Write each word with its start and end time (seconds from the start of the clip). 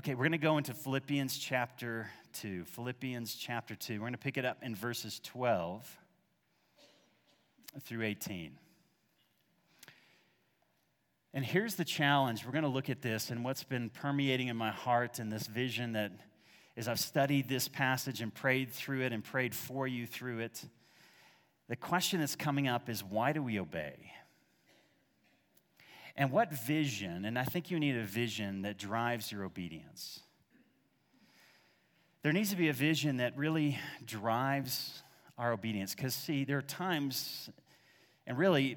Okay, 0.00 0.14
we're 0.14 0.24
going 0.24 0.32
to 0.32 0.38
go 0.38 0.56
into 0.56 0.72
Philippians 0.72 1.36
chapter 1.36 2.08
2. 2.32 2.64
Philippians 2.64 3.34
chapter 3.34 3.74
2. 3.74 3.92
We're 3.92 3.98
going 3.98 4.12
to 4.12 4.18
pick 4.18 4.38
it 4.38 4.46
up 4.46 4.56
in 4.62 4.74
verses 4.74 5.20
12 5.24 5.98
through 7.82 8.04
18. 8.04 8.52
And 11.34 11.44
here's 11.44 11.74
the 11.74 11.84
challenge. 11.84 12.46
We're 12.46 12.52
going 12.52 12.64
to 12.64 12.70
look 12.70 12.88
at 12.88 13.02
this 13.02 13.28
and 13.28 13.44
what's 13.44 13.62
been 13.62 13.90
permeating 13.90 14.48
in 14.48 14.56
my 14.56 14.70
heart 14.70 15.18
and 15.18 15.30
this 15.30 15.46
vision 15.46 15.92
that 15.92 16.12
as 16.78 16.88
I've 16.88 16.98
studied 16.98 17.46
this 17.46 17.68
passage 17.68 18.22
and 18.22 18.32
prayed 18.32 18.72
through 18.72 19.02
it 19.02 19.12
and 19.12 19.22
prayed 19.22 19.54
for 19.54 19.86
you 19.86 20.06
through 20.06 20.38
it, 20.38 20.64
the 21.68 21.76
question 21.76 22.20
that's 22.20 22.36
coming 22.36 22.68
up 22.68 22.88
is 22.88 23.04
why 23.04 23.34
do 23.34 23.42
we 23.42 23.60
obey? 23.60 24.12
And 26.16 26.30
what 26.30 26.52
vision, 26.52 27.24
and 27.24 27.38
I 27.38 27.44
think 27.44 27.70
you 27.70 27.78
need 27.78 27.96
a 27.96 28.04
vision 28.04 28.62
that 28.62 28.78
drives 28.78 29.30
your 29.30 29.44
obedience. 29.44 30.20
There 32.22 32.32
needs 32.32 32.50
to 32.50 32.56
be 32.56 32.68
a 32.68 32.72
vision 32.72 33.18
that 33.18 33.36
really 33.36 33.78
drives 34.04 35.02
our 35.38 35.52
obedience. 35.52 35.94
Because, 35.94 36.14
see, 36.14 36.44
there 36.44 36.58
are 36.58 36.62
times, 36.62 37.48
and 38.26 38.36
really, 38.36 38.76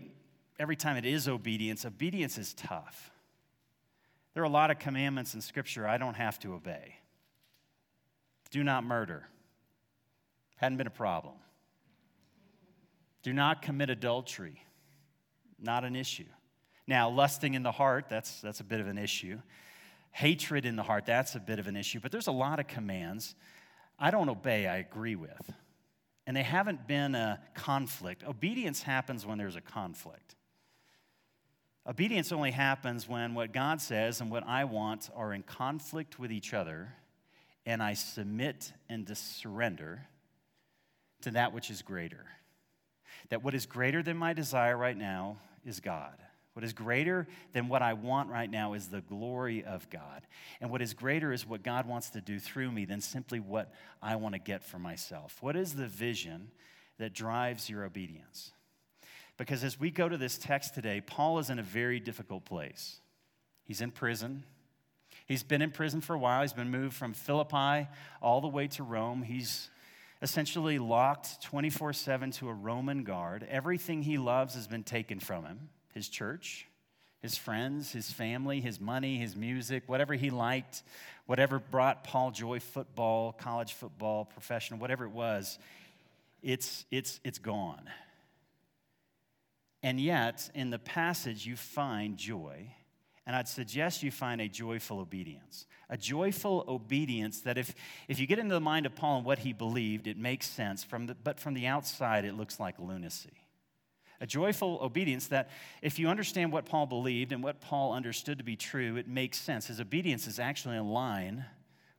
every 0.59 0.75
time 0.75 0.95
it 0.95 1.05
is 1.05 1.27
obedience, 1.27 1.85
obedience 1.85 2.37
is 2.37 2.53
tough. 2.53 3.11
There 4.33 4.41
are 4.41 4.45
a 4.45 4.49
lot 4.49 4.71
of 4.71 4.79
commandments 4.79 5.33
in 5.33 5.41
Scripture 5.41 5.87
I 5.87 5.97
don't 5.97 6.15
have 6.15 6.39
to 6.39 6.53
obey. 6.53 6.95
Do 8.49 8.63
not 8.63 8.83
murder. 8.83 9.27
Hadn't 10.55 10.77
been 10.77 10.87
a 10.87 10.91
problem. 10.91 11.35
Do 13.23 13.33
not 13.33 13.61
commit 13.61 13.89
adultery. 13.89 14.63
Not 15.59 15.83
an 15.83 15.95
issue. 15.95 16.25
Now, 16.87 17.09
lusting 17.09 17.53
in 17.53 17.63
the 17.63 17.71
heart, 17.71 18.05
that's, 18.09 18.41
that's 18.41 18.59
a 18.59 18.63
bit 18.63 18.79
of 18.79 18.87
an 18.87 18.97
issue. 18.97 19.39
Hatred 20.11 20.65
in 20.65 20.75
the 20.75 20.83
heart, 20.83 21.05
that's 21.05 21.35
a 21.35 21.39
bit 21.39 21.59
of 21.59 21.67
an 21.67 21.75
issue. 21.75 21.99
But 21.99 22.11
there's 22.11 22.27
a 22.27 22.31
lot 22.31 22.59
of 22.59 22.67
commands 22.67 23.35
I 23.99 24.11
don't 24.11 24.29
obey, 24.29 24.67
I 24.67 24.77
agree 24.77 25.15
with. 25.15 25.53
And 26.25 26.35
they 26.35 26.43
haven't 26.43 26.87
been 26.87 27.15
a 27.15 27.39
conflict. 27.53 28.23
Obedience 28.27 28.81
happens 28.81 29.25
when 29.25 29.37
there's 29.37 29.55
a 29.55 29.61
conflict. 29.61 30.35
Obedience 31.87 32.31
only 32.31 32.51
happens 32.51 33.09
when 33.09 33.33
what 33.33 33.51
God 33.51 33.81
says 33.81 34.21
and 34.21 34.31
what 34.31 34.47
I 34.47 34.63
want 34.63 35.09
are 35.15 35.33
in 35.33 35.43
conflict 35.43 36.17
with 36.17 36.31
each 36.31 36.53
other, 36.53 36.93
and 37.65 37.83
I 37.83 37.93
submit 37.93 38.71
and 38.87 39.05
surrender 39.17 40.07
to 41.21 41.31
that 41.31 41.53
which 41.53 41.69
is 41.69 41.81
greater. 41.81 42.25
That 43.29 43.43
what 43.43 43.53
is 43.53 43.65
greater 43.65 44.01
than 44.01 44.17
my 44.17 44.33
desire 44.33 44.77
right 44.77 44.97
now 44.97 45.37
is 45.65 45.81
God. 45.81 46.15
What 46.53 46.63
is 46.63 46.73
greater 46.73 47.27
than 47.53 47.67
what 47.67 47.81
I 47.81 47.93
want 47.93 48.29
right 48.29 48.49
now 48.49 48.73
is 48.73 48.87
the 48.87 49.01
glory 49.01 49.63
of 49.63 49.89
God. 49.89 50.21
And 50.61 50.69
what 50.69 50.83
is 50.83 50.93
greater 50.93 51.33
is 51.33 51.47
what 51.47 51.63
God 51.63 51.87
wants 51.87 52.11
to 52.11 52.21
do 52.21 52.39
through 52.39 52.71
me 52.71 52.85
than 52.85 53.01
simply 53.01 53.39
what 53.39 53.73
I 54.01 54.17
want 54.17 54.35
to 54.35 54.39
get 54.39 54.63
for 54.63 54.77
myself. 54.77 55.37
What 55.41 55.55
is 55.55 55.73
the 55.73 55.87
vision 55.87 56.51
that 56.99 57.13
drives 57.13 57.69
your 57.69 57.83
obedience? 57.83 58.51
Because 59.35 59.63
as 59.63 59.79
we 59.79 59.89
go 59.89 60.07
to 60.07 60.15
this 60.15 60.37
text 60.37 60.75
today, 60.75 61.01
Paul 61.01 61.39
is 61.39 61.49
in 61.49 61.57
a 61.57 61.63
very 61.63 61.99
difficult 61.99 62.45
place. 62.45 62.97
He's 63.63 63.81
in 63.81 63.89
prison. 63.89 64.43
He's 65.25 65.41
been 65.41 65.63
in 65.63 65.71
prison 65.71 66.01
for 66.01 66.13
a 66.13 66.19
while. 66.19 66.43
He's 66.43 66.53
been 66.53 66.69
moved 66.69 66.93
from 66.95 67.13
Philippi 67.13 67.87
all 68.21 68.41
the 68.41 68.47
way 68.47 68.67
to 68.67 68.83
Rome. 68.83 69.23
He's 69.23 69.69
essentially 70.21 70.77
locked 70.77 71.41
24 71.41 71.93
7 71.93 72.29
to 72.31 72.49
a 72.49 72.53
Roman 72.53 73.03
guard. 73.03 73.47
Everything 73.49 74.03
he 74.03 74.19
loves 74.19 74.53
has 74.53 74.67
been 74.67 74.83
taken 74.83 75.19
from 75.19 75.45
him 75.45 75.69
his 75.93 76.09
church, 76.09 76.67
his 77.21 77.37
friends, 77.37 77.91
his 77.91 78.11
family, 78.11 78.59
his 78.59 78.81
money, 78.81 79.17
his 79.17 79.35
music, 79.35 79.83
whatever 79.87 80.13
he 80.13 80.29
liked, 80.29 80.83
whatever 81.25 81.59
brought 81.59 82.03
Paul 82.03 82.31
joy 82.31 82.59
football, 82.59 83.31
college 83.31 83.73
football, 83.73 84.25
professional, 84.25 84.79
whatever 84.79 85.05
it 85.05 85.11
was, 85.11 85.57
it's, 86.41 86.85
it's, 86.91 87.19
it's 87.23 87.39
gone. 87.39 87.89
And 89.81 89.99
yet, 89.99 90.49
in 90.53 90.69
the 90.69 90.79
passage, 90.79 91.45
you 91.45 91.55
find 91.55 92.17
joy. 92.17 92.71
And 93.25 93.35
I'd 93.35 93.47
suggest 93.47 94.03
you 94.03 94.11
find 94.11 94.41
a 94.41 94.49
joyful 94.49 94.99
obedience. 94.99 95.65
A 95.89 95.97
joyful 95.97 96.65
obedience 96.67 97.41
that, 97.41 97.57
if, 97.57 97.73
if 98.07 98.19
you 98.19 98.27
get 98.27 98.39
into 98.39 98.53
the 98.53 98.61
mind 98.61 98.85
of 98.85 98.95
Paul 98.95 99.17
and 99.17 99.25
what 99.25 99.39
he 99.39 99.53
believed, 99.53 100.07
it 100.07 100.17
makes 100.17 100.49
sense. 100.49 100.83
From 100.83 101.07
the, 101.07 101.15
but 101.15 101.39
from 101.39 101.53
the 101.53 101.67
outside, 101.67 102.25
it 102.25 102.33
looks 102.33 102.59
like 102.59 102.79
lunacy 102.79 103.42
a 104.21 104.25
joyful 104.25 104.79
obedience 104.81 105.27
that 105.27 105.49
if 105.81 105.99
you 105.99 106.07
understand 106.07 106.51
what 106.51 106.65
Paul 106.65 106.85
believed 106.85 107.31
and 107.31 107.43
what 107.43 107.61
Paul 107.61 107.93
understood 107.93 108.37
to 108.37 108.43
be 108.43 108.55
true, 108.55 108.95
it 108.95 109.07
makes 109.07 109.39
sense. 109.39 109.67
His 109.67 109.79
obedience 109.79 110.27
is 110.27 110.39
actually 110.39 110.77
in 110.77 110.87
line 110.89 111.45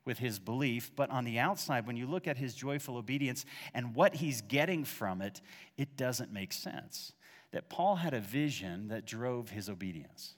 with 0.04 0.18
his 0.18 0.38
belief, 0.38 0.90
but 0.94 1.10
on 1.10 1.24
the 1.24 1.38
outside, 1.38 1.86
when 1.86 1.96
you 1.96 2.06
look 2.06 2.28
at 2.28 2.36
his 2.36 2.54
joyful 2.54 2.96
obedience 2.96 3.44
and 3.72 3.94
what 3.94 4.16
he's 4.16 4.42
getting 4.42 4.84
from 4.84 5.22
it, 5.22 5.40
it 5.76 5.96
doesn't 5.96 6.32
make 6.32 6.52
sense. 6.52 7.12
That 7.52 7.68
Paul 7.68 7.96
had 7.96 8.14
a 8.14 8.20
vision 8.20 8.88
that 8.88 9.06
drove 9.06 9.50
his 9.50 9.68
obedience. 9.68 10.34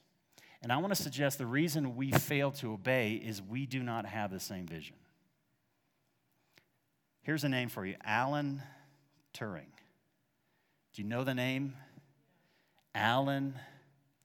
And 0.62 0.72
I 0.72 0.76
want 0.78 0.94
to 0.94 1.02
suggest 1.02 1.38
the 1.38 1.46
reason 1.46 1.96
we 1.96 2.10
fail 2.12 2.50
to 2.52 2.72
obey 2.72 3.14
is 3.14 3.42
we 3.42 3.66
do 3.66 3.82
not 3.82 4.06
have 4.06 4.30
the 4.30 4.40
same 4.40 4.66
vision. 4.66 4.96
Here's 7.22 7.44
a 7.44 7.48
name 7.48 7.68
for 7.68 7.84
you 7.84 7.96
Alan 8.04 8.62
Turing. 9.34 9.75
Do 10.96 11.02
you 11.02 11.08
know 11.08 11.24
the 11.24 11.34
name? 11.34 11.74
Alan 12.94 13.54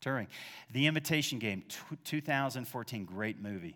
Turing. 0.02 0.28
The 0.72 0.88
Imitation 0.88 1.38
Game, 1.38 1.66
2014, 2.06 3.04
great 3.04 3.42
movie. 3.42 3.76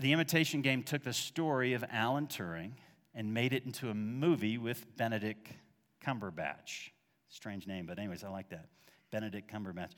The 0.00 0.12
Imitation 0.12 0.60
Game 0.60 0.82
took 0.82 1.04
the 1.04 1.12
story 1.12 1.74
of 1.74 1.84
Alan 1.88 2.26
Turing 2.26 2.72
and 3.14 3.32
made 3.32 3.52
it 3.52 3.64
into 3.64 3.90
a 3.90 3.94
movie 3.94 4.58
with 4.58 4.84
Benedict 4.96 5.52
Cumberbatch. 6.04 6.90
Strange 7.28 7.68
name, 7.68 7.86
but 7.86 8.00
anyways, 8.00 8.24
I 8.24 8.28
like 8.28 8.48
that. 8.48 8.66
Benedict 9.12 9.48
Cumberbatch. 9.48 9.92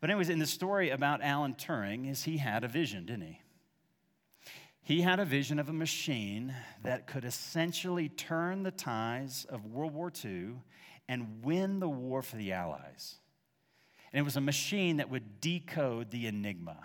But 0.00 0.10
anyways, 0.10 0.28
in 0.28 0.38
the 0.38 0.46
story 0.46 0.90
about 0.90 1.24
Alan 1.24 1.54
Turing 1.54 2.08
is 2.08 2.22
he 2.22 2.36
had 2.36 2.62
a 2.62 2.68
vision, 2.68 3.04
didn't 3.04 3.26
he? 3.26 3.40
He 4.80 5.00
had 5.00 5.18
a 5.18 5.24
vision 5.24 5.58
of 5.58 5.68
a 5.68 5.72
machine 5.72 6.54
that 6.84 7.08
could 7.08 7.24
essentially 7.24 8.10
turn 8.10 8.62
the 8.62 8.70
tides 8.70 9.44
of 9.46 9.66
World 9.66 9.92
War 9.92 10.12
II 10.24 10.58
and 11.08 11.44
win 11.44 11.80
the 11.80 11.88
war 11.88 12.22
for 12.22 12.36
the 12.36 12.52
Allies. 12.52 13.16
And 14.12 14.20
it 14.20 14.22
was 14.22 14.36
a 14.36 14.40
machine 14.40 14.98
that 14.98 15.10
would 15.10 15.40
decode 15.40 16.10
the 16.10 16.26
enigma. 16.26 16.78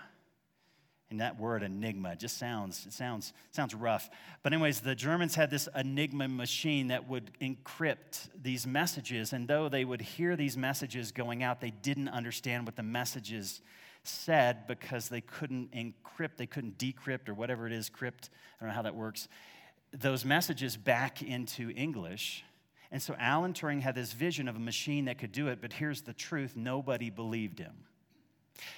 And 1.12 1.22
that 1.22 1.40
word 1.40 1.64
enigma 1.64 2.16
just 2.16 2.38
sounds 2.38 2.86
it 2.86 2.94
sounds 2.94 3.34
sounds 3.52 3.74
rough. 3.74 4.10
But 4.44 4.54
anyways, 4.54 4.82
the 4.82 4.94
Germans 4.94 5.34
had 5.34 5.50
this 5.50 5.68
enigma 5.76 6.28
machine 6.28 6.90
that 6.90 7.08
would 7.08 7.32
encrypt 7.42 8.30
these 8.40 8.68
messages 8.68 9.34
and 9.34 9.48
though 9.48 9.70
they 9.70 9.86
would 9.86 10.02
hear 10.02 10.36
these 10.36 10.56
messages 10.56 11.12
going 11.12 11.42
out, 11.42 11.62
they 11.62 11.72
didn't 11.72 12.10
understand 12.10 12.66
what 12.66 12.76
the 12.76 12.84
messages 12.84 13.62
said 14.04 14.68
because 14.68 15.10
they 15.10 15.22
couldn't 15.22 15.72
encrypt, 15.72 16.38
they 16.38 16.46
couldn't 16.46 16.78
decrypt 16.78 17.28
or 17.28 17.34
whatever 17.34 17.68
it 17.68 17.74
is, 17.74 17.90
crypt, 17.90 18.30
I 18.60 18.64
don't 18.64 18.70
know 18.70 18.76
how 18.76 18.82
that 18.84 18.96
works. 18.96 19.28
Those 19.92 20.24
messages 20.24 20.78
back 20.78 21.22
into 21.22 21.72
English 21.72 22.44
and 22.92 23.02
so 23.02 23.16
Alan 23.20 23.54
Turing 23.54 23.82
had 23.82 23.94
this 23.94 24.14
vision 24.14 24.48
of 24.48 24.56
a 24.56 24.60
machine 24.60 25.06
that 25.06 25.20
could 25.20 25.32
do 25.32 25.48
it, 25.48 25.62
but 25.62 25.74
here's 25.74 26.02
the 26.02 26.14
truth 26.14 26.56
nobody 26.56 27.10
believed 27.10 27.60
him. 27.60 27.74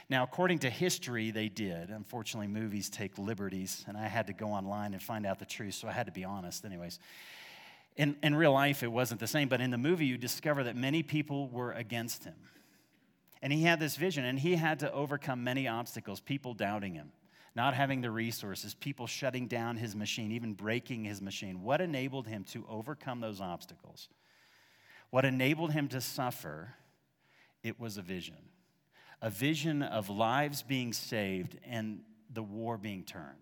Now, 0.09 0.23
according 0.23 0.59
to 0.59 0.69
history, 0.69 1.31
they 1.31 1.49
did. 1.49 1.89
Unfortunately, 1.89 2.47
movies 2.47 2.89
take 2.89 3.17
liberties, 3.17 3.83
and 3.87 3.97
I 3.97 4.07
had 4.07 4.27
to 4.27 4.33
go 4.33 4.47
online 4.47 4.93
and 4.93 5.01
find 5.01 5.25
out 5.25 5.39
the 5.39 5.45
truth, 5.45 5.75
so 5.75 5.87
I 5.87 5.91
had 5.91 6.05
to 6.05 6.11
be 6.11 6.23
honest, 6.23 6.65
anyways. 6.65 6.99
In, 7.95 8.15
in 8.21 8.35
real 8.35 8.51
life, 8.51 8.83
it 8.83 8.91
wasn't 8.91 9.19
the 9.19 9.27
same, 9.27 9.47
but 9.47 9.59
in 9.59 9.71
the 9.71 9.77
movie, 9.77 10.05
you 10.05 10.17
discover 10.17 10.63
that 10.65 10.75
many 10.75 11.03
people 11.03 11.47
were 11.47 11.71
against 11.71 12.25
him. 12.25 12.35
And 13.41 13.51
he 13.51 13.63
had 13.63 13.79
this 13.79 13.95
vision, 13.95 14.23
and 14.23 14.37
he 14.37 14.55
had 14.55 14.79
to 14.79 14.91
overcome 14.91 15.43
many 15.43 15.67
obstacles, 15.67 16.19
people 16.19 16.53
doubting 16.53 16.93
him 16.93 17.11
not 17.55 17.73
having 17.73 18.01
the 18.01 18.11
resources, 18.11 18.73
people 18.73 19.07
shutting 19.07 19.47
down 19.47 19.77
his 19.77 19.95
machine, 19.95 20.31
even 20.31 20.53
breaking 20.53 21.03
his 21.03 21.21
machine. 21.21 21.61
What 21.63 21.81
enabled 21.81 22.27
him 22.27 22.45
to 22.51 22.65
overcome 22.69 23.19
those 23.19 23.41
obstacles? 23.41 24.07
What 25.09 25.25
enabled 25.25 25.73
him 25.73 25.89
to 25.89 25.99
suffer? 25.99 26.75
It 27.63 27.79
was 27.79 27.97
a 27.97 28.01
vision. 28.01 28.37
A 29.21 29.29
vision 29.29 29.83
of 29.83 30.09
lives 30.09 30.63
being 30.63 30.93
saved 30.93 31.59
and 31.65 32.01
the 32.33 32.41
war 32.41 32.77
being 32.77 33.03
turned. 33.03 33.35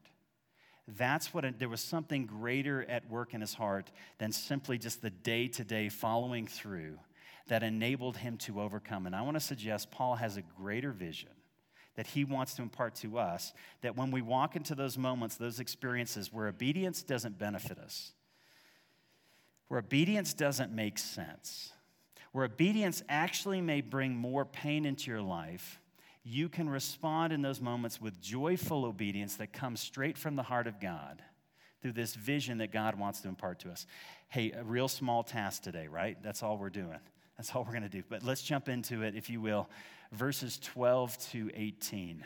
That's 0.98 1.34
what 1.34 1.46
it, 1.46 1.60
there 1.60 1.70
was 1.70 1.82
something 1.82 2.26
greater 2.26 2.84
at 2.90 3.08
work 3.10 3.36
in 3.36 3.42
his 3.42 3.54
heart 3.54 3.92
than 4.18 4.32
simply 4.32 4.80
just 4.80 5.04
the 5.04 5.12
day 5.12 5.48
to 5.50 5.64
day 5.64 5.88
following 5.90 6.48
through 6.48 6.98
that 7.48 7.62
enabled 7.62 8.18
him 8.18 8.38
to 8.38 8.60
overcome. 8.60 9.06
And 9.06 9.16
I 9.16 9.22
want 9.22 9.36
to 9.36 9.42
suggest 9.42 9.92
Paul 9.92 10.16
has 10.16 10.38
a 10.38 10.42
greater 10.42 10.92
vision 10.92 11.30
that 11.96 12.08
He 12.08 12.24
wants 12.24 12.54
to 12.56 12.62
impart 12.62 12.96
to 12.96 13.18
us, 13.18 13.54
that 13.82 13.98
when 13.98 14.12
we 14.12 14.22
walk 14.22 14.56
into 14.56 14.76
those 14.76 14.98
moments, 14.98 15.36
those 15.36 15.60
experiences 15.60 16.32
where 16.32 16.48
obedience 16.48 17.04
doesn't 17.04 17.38
benefit 17.38 17.78
us, 17.78 18.14
where 19.68 19.80
obedience 19.80 20.34
doesn't 20.34 20.72
make 20.72 20.98
sense, 20.98 21.74
where 22.32 22.46
obedience 22.46 23.04
actually 23.10 23.62
may 23.62 23.82
bring 23.82 24.16
more 24.16 24.46
pain 24.46 24.86
into 24.86 25.12
your 25.12 25.22
life, 25.22 25.80
you 26.24 26.50
can 26.50 26.70
respond 26.70 27.34
in 27.34 27.42
those 27.42 27.62
moments 27.62 28.00
with 28.00 28.22
joyful 28.22 28.86
obedience 28.86 29.36
that 29.38 29.54
comes 29.54 29.80
straight 29.80 30.18
from 30.18 30.36
the 30.36 30.44
heart 30.44 30.68
of 30.68 30.80
God 30.80 31.24
through 31.82 31.94
this 31.94 32.14
vision 32.14 32.58
that 32.60 32.72
God 32.72 32.96
wants 32.96 33.22
to 33.22 33.28
impart 33.28 33.60
to 33.60 33.72
us. 33.72 33.86
Hey, 34.28 34.52
a 34.52 34.64
real 34.64 34.88
small 34.88 35.24
task 35.24 35.64
today, 35.64 35.88
right? 35.88 36.22
That's 36.22 36.44
all 36.44 36.58
we're 36.58 36.70
doing. 36.70 37.00
That's 37.38 37.56
all 37.56 37.64
we're 37.64 37.72
going 37.72 37.84
to 37.84 37.90
do. 37.90 38.04
But 38.08 38.24
let's 38.24 38.42
jump 38.42 38.68
into 38.68 39.02
it, 39.04 39.16
if 39.16 39.30
you 39.30 39.40
will, 39.40 39.70
verses 40.12 40.58
12 40.60 41.18
to 41.32 41.52
18. 41.54 42.24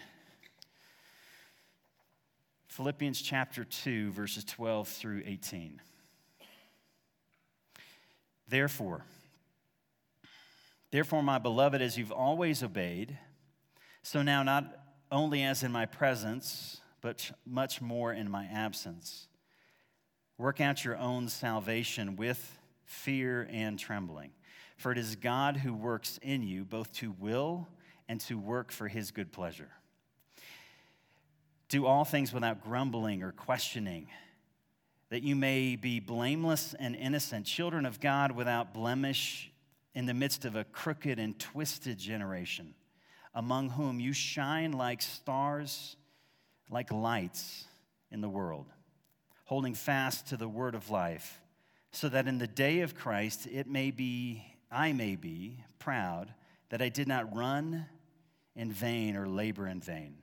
Philippians 2.67 3.21
chapter 3.21 3.63
2, 3.63 4.11
verses 4.11 4.43
12 4.45 4.87
through 4.87 5.21
18. 5.25 5.79
Therefore, 8.47 9.03
therefore, 10.91 11.23
my 11.23 11.37
beloved, 11.37 11.81
as 11.81 11.97
you've 11.97 12.11
always 12.11 12.63
obeyed, 12.63 13.17
so 14.01 14.21
now 14.21 14.43
not 14.43 14.65
only 15.11 15.43
as 15.43 15.63
in 15.63 15.71
my 15.71 15.85
presence, 15.85 16.81
but 17.01 17.31
much 17.45 17.81
more 17.81 18.11
in 18.13 18.29
my 18.29 18.45
absence, 18.45 19.27
work 20.37 20.59
out 20.59 20.83
your 20.83 20.97
own 20.97 21.27
salvation 21.27 22.15
with 22.15 22.59
fear 22.85 23.47
and 23.51 23.77
trembling. 23.77 24.31
For 24.77 24.91
it 24.91 24.97
is 24.97 25.15
God 25.15 25.57
who 25.57 25.73
works 25.73 26.19
in 26.21 26.43
you 26.43 26.65
both 26.65 26.91
to 26.93 27.11
will 27.19 27.67
and 28.07 28.19
to 28.21 28.37
work 28.37 28.71
for 28.71 28.87
his 28.87 29.11
good 29.11 29.31
pleasure. 29.31 29.69
Do 31.69 31.85
all 31.85 32.05
things 32.05 32.33
without 32.33 32.63
grumbling 32.63 33.23
or 33.23 33.31
questioning, 33.31 34.07
that 35.09 35.23
you 35.23 35.35
may 35.35 35.75
be 35.75 35.99
blameless 35.99 36.75
and 36.77 36.95
innocent, 36.95 37.45
children 37.45 37.85
of 37.85 37.99
God 37.99 38.31
without 38.31 38.73
blemish 38.73 39.51
in 39.95 40.05
the 40.05 40.13
midst 40.13 40.45
of 40.45 40.55
a 40.55 40.63
crooked 40.63 41.19
and 41.19 41.37
twisted 41.39 41.97
generation, 41.97 42.73
among 43.33 43.69
whom 43.69 43.99
you 43.99 44.13
shine 44.13 44.71
like 44.71 45.01
stars, 45.01 45.95
like 46.69 46.91
lights 46.91 47.65
in 48.11 48.21
the 48.21 48.29
world, 48.29 48.67
holding 49.45 49.73
fast 49.73 50.27
to 50.27 50.37
the 50.37 50.47
word 50.47 50.75
of 50.75 50.89
life, 50.89 51.39
so 51.91 52.09
that 52.09 52.27
in 52.27 52.37
the 52.37 52.47
day 52.47 52.81
of 52.81 52.95
Christ 52.95 53.47
it 53.47 53.67
may 53.67 53.91
be, 53.91 54.43
I 54.73 54.93
may 54.93 55.15
be 55.15 55.63
proud 55.79 56.33
that 56.69 56.81
I 56.81 56.89
did 56.89 57.07
not 57.07 57.35
run 57.35 57.85
in 58.55 58.71
vain 58.71 59.15
or 59.15 59.27
labor 59.27 59.67
in 59.67 59.79
vain. 59.79 60.15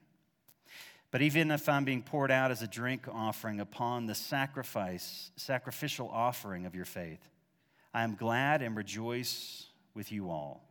But 1.11 1.21
even 1.21 1.51
if 1.51 1.67
I'm 1.67 1.83
being 1.83 2.01
poured 2.01 2.31
out 2.31 2.51
as 2.51 2.61
a 2.61 2.67
drink 2.67 3.05
offering 3.11 3.59
upon 3.59 4.05
the 4.05 4.15
sacrifice, 4.15 5.31
sacrificial 5.35 6.09
offering 6.09 6.65
of 6.65 6.73
your 6.73 6.85
faith, 6.85 7.19
I 7.93 8.03
am 8.03 8.15
glad 8.15 8.61
and 8.61 8.75
rejoice 8.75 9.65
with 9.93 10.11
you 10.11 10.29
all. 10.29 10.63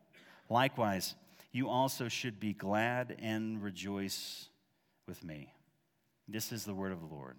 Likewise, 0.48 1.14
you 1.52 1.68
also 1.68 2.08
should 2.08 2.40
be 2.40 2.54
glad 2.54 3.16
and 3.20 3.62
rejoice 3.62 4.48
with 5.06 5.22
me. 5.22 5.52
This 6.26 6.52
is 6.52 6.64
the 6.64 6.74
word 6.74 6.92
of 6.92 7.00
the 7.00 7.14
Lord. 7.14 7.36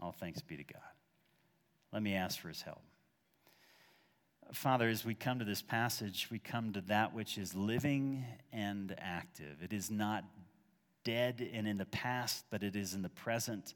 All 0.00 0.12
thanks 0.12 0.42
be 0.42 0.56
to 0.56 0.64
God. 0.64 0.82
Let 1.92 2.02
me 2.02 2.14
ask 2.14 2.40
for 2.40 2.48
his 2.48 2.62
help. 2.62 2.82
Father, 4.52 4.88
as 4.88 5.02
we 5.02 5.14
come 5.14 5.38
to 5.38 5.46
this 5.46 5.62
passage, 5.62 6.28
we 6.30 6.38
come 6.38 6.74
to 6.74 6.82
that 6.82 7.14
which 7.14 7.38
is 7.38 7.54
living 7.54 8.24
and 8.52 8.94
active. 8.98 9.62
It 9.62 9.72
is 9.72 9.90
not 9.90 10.24
dead 11.04 11.48
and 11.54 11.66
in 11.66 11.78
the 11.78 11.86
past, 11.86 12.44
but 12.50 12.62
it 12.62 12.76
is 12.76 12.92
in 12.92 13.00
the 13.00 13.08
present. 13.08 13.74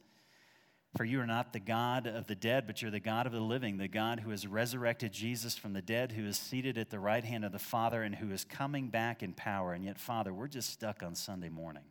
For 0.95 1.05
you 1.05 1.19
are 1.21 1.27
not 1.27 1.55
the 1.55 1.61
God 1.61 2.07
of 2.07 2.27
the 2.27 2.35
dead, 2.35 2.67
but 2.67 2.83
you're 2.83 2.91
the 2.91 3.01
God 3.01 3.27
of 3.27 3.33
the 3.33 3.41
living, 3.41 3.79
the 3.79 3.89
God 3.89 4.21
who 4.21 4.31
has 4.31 4.47
resurrected 4.47 5.13
Jesus 5.13 5.57
from 5.57 5.73
the 5.73 5.83
dead, 5.83 6.13
who 6.13 6.27
is 6.27 6.37
seated 6.37 6.77
at 6.77 6.91
the 6.91 6.99
right 6.99 7.25
hand 7.25 7.45
of 7.45 7.53
the 7.53 7.59
Father, 7.59 8.03
and 8.03 8.15
who 8.15 8.31
is 8.31 8.45
coming 8.45 8.89
back 8.89 9.23
in 9.23 9.33
power. 9.33 9.73
And 9.73 9.83
yet, 9.83 9.99
Father, 9.99 10.33
we're 10.33 10.47
just 10.47 10.71
stuck 10.71 11.03
on 11.03 11.15
Sunday 11.15 11.49
morning. 11.49 11.85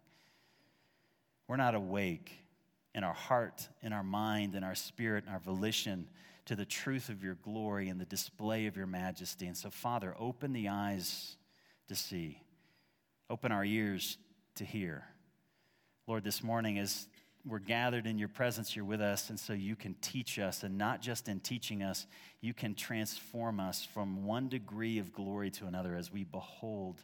We're 1.47 1.57
not 1.57 1.73
awake 1.73 2.33
in 2.93 3.03
our 3.03 3.13
heart, 3.13 3.67
in 3.81 3.93
our 3.93 4.03
mind, 4.03 4.53
in 4.53 4.63
our 4.63 4.75
spirit, 4.75 5.25
in 5.25 5.33
our 5.33 5.39
volition 5.39 6.07
to 6.45 6.55
the 6.55 6.65
truth 6.65 7.09
of 7.09 7.23
your 7.23 7.35
glory 7.35 7.89
and 7.89 7.99
the 7.99 8.05
display 8.05 8.67
of 8.67 8.77
your 8.77 8.87
majesty. 8.87 9.47
And 9.47 9.57
so, 9.57 9.69
Father, 9.69 10.15
open 10.19 10.53
the 10.53 10.69
eyes 10.69 11.37
to 11.87 11.95
see, 11.95 12.41
open 13.29 13.51
our 13.51 13.65
ears 13.65 14.17
to 14.55 14.65
hear. 14.65 15.03
Lord, 16.07 16.23
this 16.23 16.43
morning 16.43 16.77
as 16.77 17.07
we're 17.47 17.59
gathered 17.59 18.07
in 18.07 18.17
your 18.17 18.27
presence, 18.27 18.75
you're 18.75 18.85
with 18.85 19.01
us, 19.01 19.29
and 19.29 19.39
so 19.39 19.53
you 19.53 19.75
can 19.75 19.95
teach 20.01 20.39
us, 20.39 20.63
and 20.63 20.77
not 20.77 21.01
just 21.01 21.27
in 21.27 21.39
teaching 21.39 21.83
us, 21.83 22.07
you 22.41 22.53
can 22.55 22.73
transform 22.73 23.59
us 23.59 23.87
from 23.93 24.25
one 24.25 24.49
degree 24.49 24.97
of 24.97 25.13
glory 25.13 25.51
to 25.51 25.67
another 25.67 25.95
as 25.95 26.11
we 26.11 26.23
behold 26.23 27.03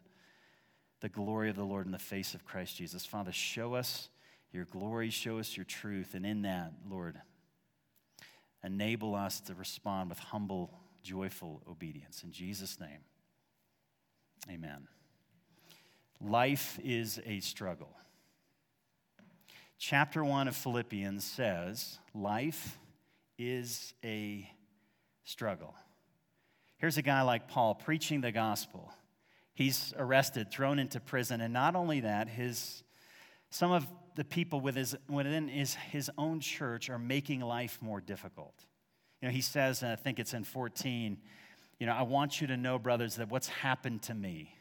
the 1.00 1.10
glory 1.10 1.50
of 1.50 1.56
the 1.56 1.64
Lord 1.64 1.86
in 1.86 1.92
the 1.92 2.00
face 2.00 2.34
of 2.34 2.46
Christ 2.46 2.76
Jesus. 2.76 3.06
Father, 3.06 3.32
show 3.32 3.76
us 3.76 4.10
your 4.52 4.66
glory, 4.66 5.10
show 5.12 5.38
us 5.38 5.56
your 5.56 5.66
truth, 5.66 6.16
and 6.16 6.26
in 6.26 6.42
that, 6.42 6.74
Lord, 6.90 7.22
enable 8.63 9.16
us 9.16 9.40
to 9.42 9.56
respond 9.56 10.10
with 10.10 10.19
humble, 10.19 10.72
joyful 11.04 11.62
obedience. 11.69 12.24
In 12.24 12.31
Jesus' 12.31 12.80
name, 12.80 13.00
amen. 14.50 14.88
Life 16.19 16.80
is 16.84 17.19
a 17.25 17.40
struggle 17.40 17.96
chapter 19.81 20.24
1 20.24 20.48
of 20.48 20.56
Philippians 20.56 21.24
says 21.24 21.98
life 22.13 22.78
is 23.40 23.96
a 24.06 24.48
struggle. 25.24 25.74
Here's 26.78 26.98
a 26.98 27.02
guy 27.02 27.24
like 27.24 27.48
Paul 27.48 27.74
preaching 27.74 28.22
the 28.22 28.31
gospel. 28.31 28.94
He's 29.56 29.92
arrested, 29.98 30.52
thrown 30.52 30.78
into 30.78 31.00
prison, 31.00 31.42
and 31.42 31.52
not 31.52 31.75
only 31.75 32.02
that, 32.02 32.30
his, 32.30 32.84
some 33.50 33.72
of 33.72 33.88
the 34.16 34.24
people 34.24 34.60
within 34.62 35.48
his, 35.48 35.75
his 35.75 36.12
own 36.18 36.40
church 36.40 36.90
are 36.90 37.00
making 37.00 37.42
life 37.42 37.78
more 37.81 38.02
difficult. 38.02 38.54
You 39.22 39.28
know, 39.28 39.34
he 39.34 39.42
says, 39.42 39.84
and 39.84 39.92
I 39.92 39.96
think 39.96 40.19
it's 40.19 40.34
in 40.34 40.44
14, 40.44 41.18
you 41.80 41.86
know, 41.86 41.94
I 41.94 42.02
want 42.04 42.42
you 42.42 42.48
to 42.48 42.58
know, 42.58 42.78
brothers, 42.78 43.16
that 43.16 43.30
what's 43.30 43.48
happened 43.48 44.04
to 44.04 44.13
me, 44.13 44.54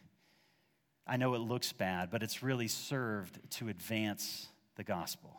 I 1.07 1.17
know 1.17 1.35
it 1.35 1.41
looks 1.41 1.73
bad, 1.73 2.11
but 2.11 2.23
it's 2.23 2.43
really 2.43 2.69
served 2.69 3.39
to 3.53 3.69
advance 3.69 4.49
the 4.77 4.85
gospel. 4.85 5.37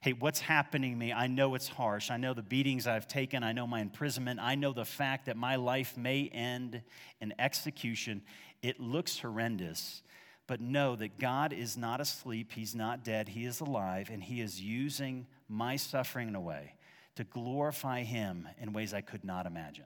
Hey, 0.00 0.12
what's 0.12 0.40
happening 0.40 0.92
to 0.92 0.96
me? 0.96 1.12
I 1.12 1.26
know 1.26 1.54
it's 1.54 1.68
harsh. 1.68 2.10
I 2.10 2.18
know 2.18 2.34
the 2.34 2.42
beatings 2.42 2.86
I've 2.86 3.08
taken. 3.08 3.42
I 3.42 3.52
know 3.52 3.66
my 3.66 3.80
imprisonment. 3.80 4.38
I 4.40 4.54
know 4.54 4.72
the 4.72 4.84
fact 4.84 5.26
that 5.26 5.36
my 5.36 5.56
life 5.56 5.96
may 5.96 6.28
end 6.32 6.82
in 7.20 7.34
execution. 7.38 8.22
It 8.62 8.78
looks 8.78 9.18
horrendous, 9.18 10.02
but 10.46 10.60
know 10.60 10.96
that 10.96 11.18
God 11.18 11.52
is 11.52 11.76
not 11.76 12.00
asleep. 12.00 12.52
He's 12.52 12.74
not 12.74 13.04
dead. 13.04 13.28
He 13.28 13.44
is 13.44 13.60
alive, 13.60 14.10
and 14.10 14.22
He 14.22 14.40
is 14.40 14.60
using 14.60 15.26
my 15.48 15.76
suffering 15.76 16.28
in 16.28 16.34
a 16.34 16.40
way 16.40 16.74
to 17.16 17.24
glorify 17.24 18.02
Him 18.02 18.48
in 18.60 18.72
ways 18.72 18.94
I 18.94 19.00
could 19.00 19.24
not 19.24 19.46
imagine. 19.46 19.84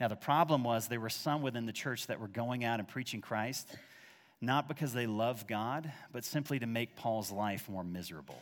Now, 0.00 0.08
the 0.08 0.16
problem 0.16 0.64
was 0.64 0.88
there 0.88 1.00
were 1.00 1.08
some 1.08 1.42
within 1.42 1.66
the 1.66 1.72
church 1.72 2.06
that 2.08 2.20
were 2.20 2.28
going 2.28 2.64
out 2.64 2.78
and 2.78 2.88
preaching 2.88 3.20
Christ 3.20 3.68
not 4.40 4.68
because 4.68 4.92
they 4.92 5.06
love 5.06 5.46
God, 5.46 5.90
but 6.12 6.24
simply 6.24 6.58
to 6.58 6.66
make 6.66 6.96
Paul's 6.96 7.30
life 7.30 7.68
more 7.68 7.84
miserable. 7.84 8.40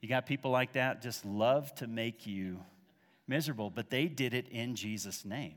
You 0.00 0.08
got 0.08 0.26
people 0.26 0.50
like 0.50 0.74
that 0.74 1.02
just 1.02 1.24
love 1.24 1.74
to 1.76 1.86
make 1.86 2.26
you 2.26 2.60
miserable, 3.26 3.70
but 3.70 3.90
they 3.90 4.06
did 4.06 4.34
it 4.34 4.48
in 4.48 4.74
Jesus' 4.74 5.24
name. 5.24 5.56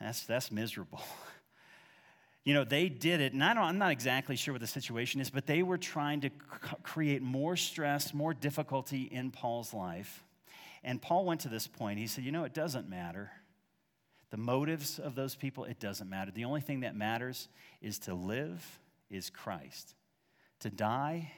That's, 0.00 0.24
that's 0.24 0.50
miserable. 0.50 1.02
You 2.44 2.52
know, 2.52 2.64
they 2.64 2.90
did 2.90 3.22
it, 3.22 3.32
and 3.32 3.42
I 3.42 3.68
am 3.68 3.78
not 3.78 3.90
exactly 3.90 4.36
sure 4.36 4.52
what 4.52 4.60
the 4.60 4.66
situation 4.66 5.20
is, 5.20 5.30
but 5.30 5.46
they 5.46 5.62
were 5.62 5.78
trying 5.78 6.20
to 6.22 6.28
c- 6.28 6.76
create 6.82 7.22
more 7.22 7.56
stress, 7.56 8.12
more 8.12 8.34
difficulty 8.34 9.02
in 9.02 9.30
Paul's 9.30 9.72
life. 9.72 10.22
And 10.82 11.00
Paul 11.00 11.24
went 11.24 11.40
to 11.40 11.48
this 11.48 11.66
point. 11.66 11.98
He 11.98 12.06
said, 12.06 12.24
You 12.24 12.32
know, 12.32 12.44
it 12.44 12.52
doesn't 12.52 12.88
matter. 12.88 13.30
The 14.28 14.36
motives 14.36 14.98
of 14.98 15.14
those 15.14 15.34
people, 15.34 15.64
it 15.64 15.80
doesn't 15.80 16.10
matter. 16.10 16.30
The 16.30 16.44
only 16.44 16.60
thing 16.60 16.80
that 16.80 16.94
matters 16.94 17.48
is 17.80 17.98
to 18.00 18.14
live 18.14 18.80
is 19.08 19.30
Christ. 19.30 19.94
To 20.60 20.70
die 20.70 21.32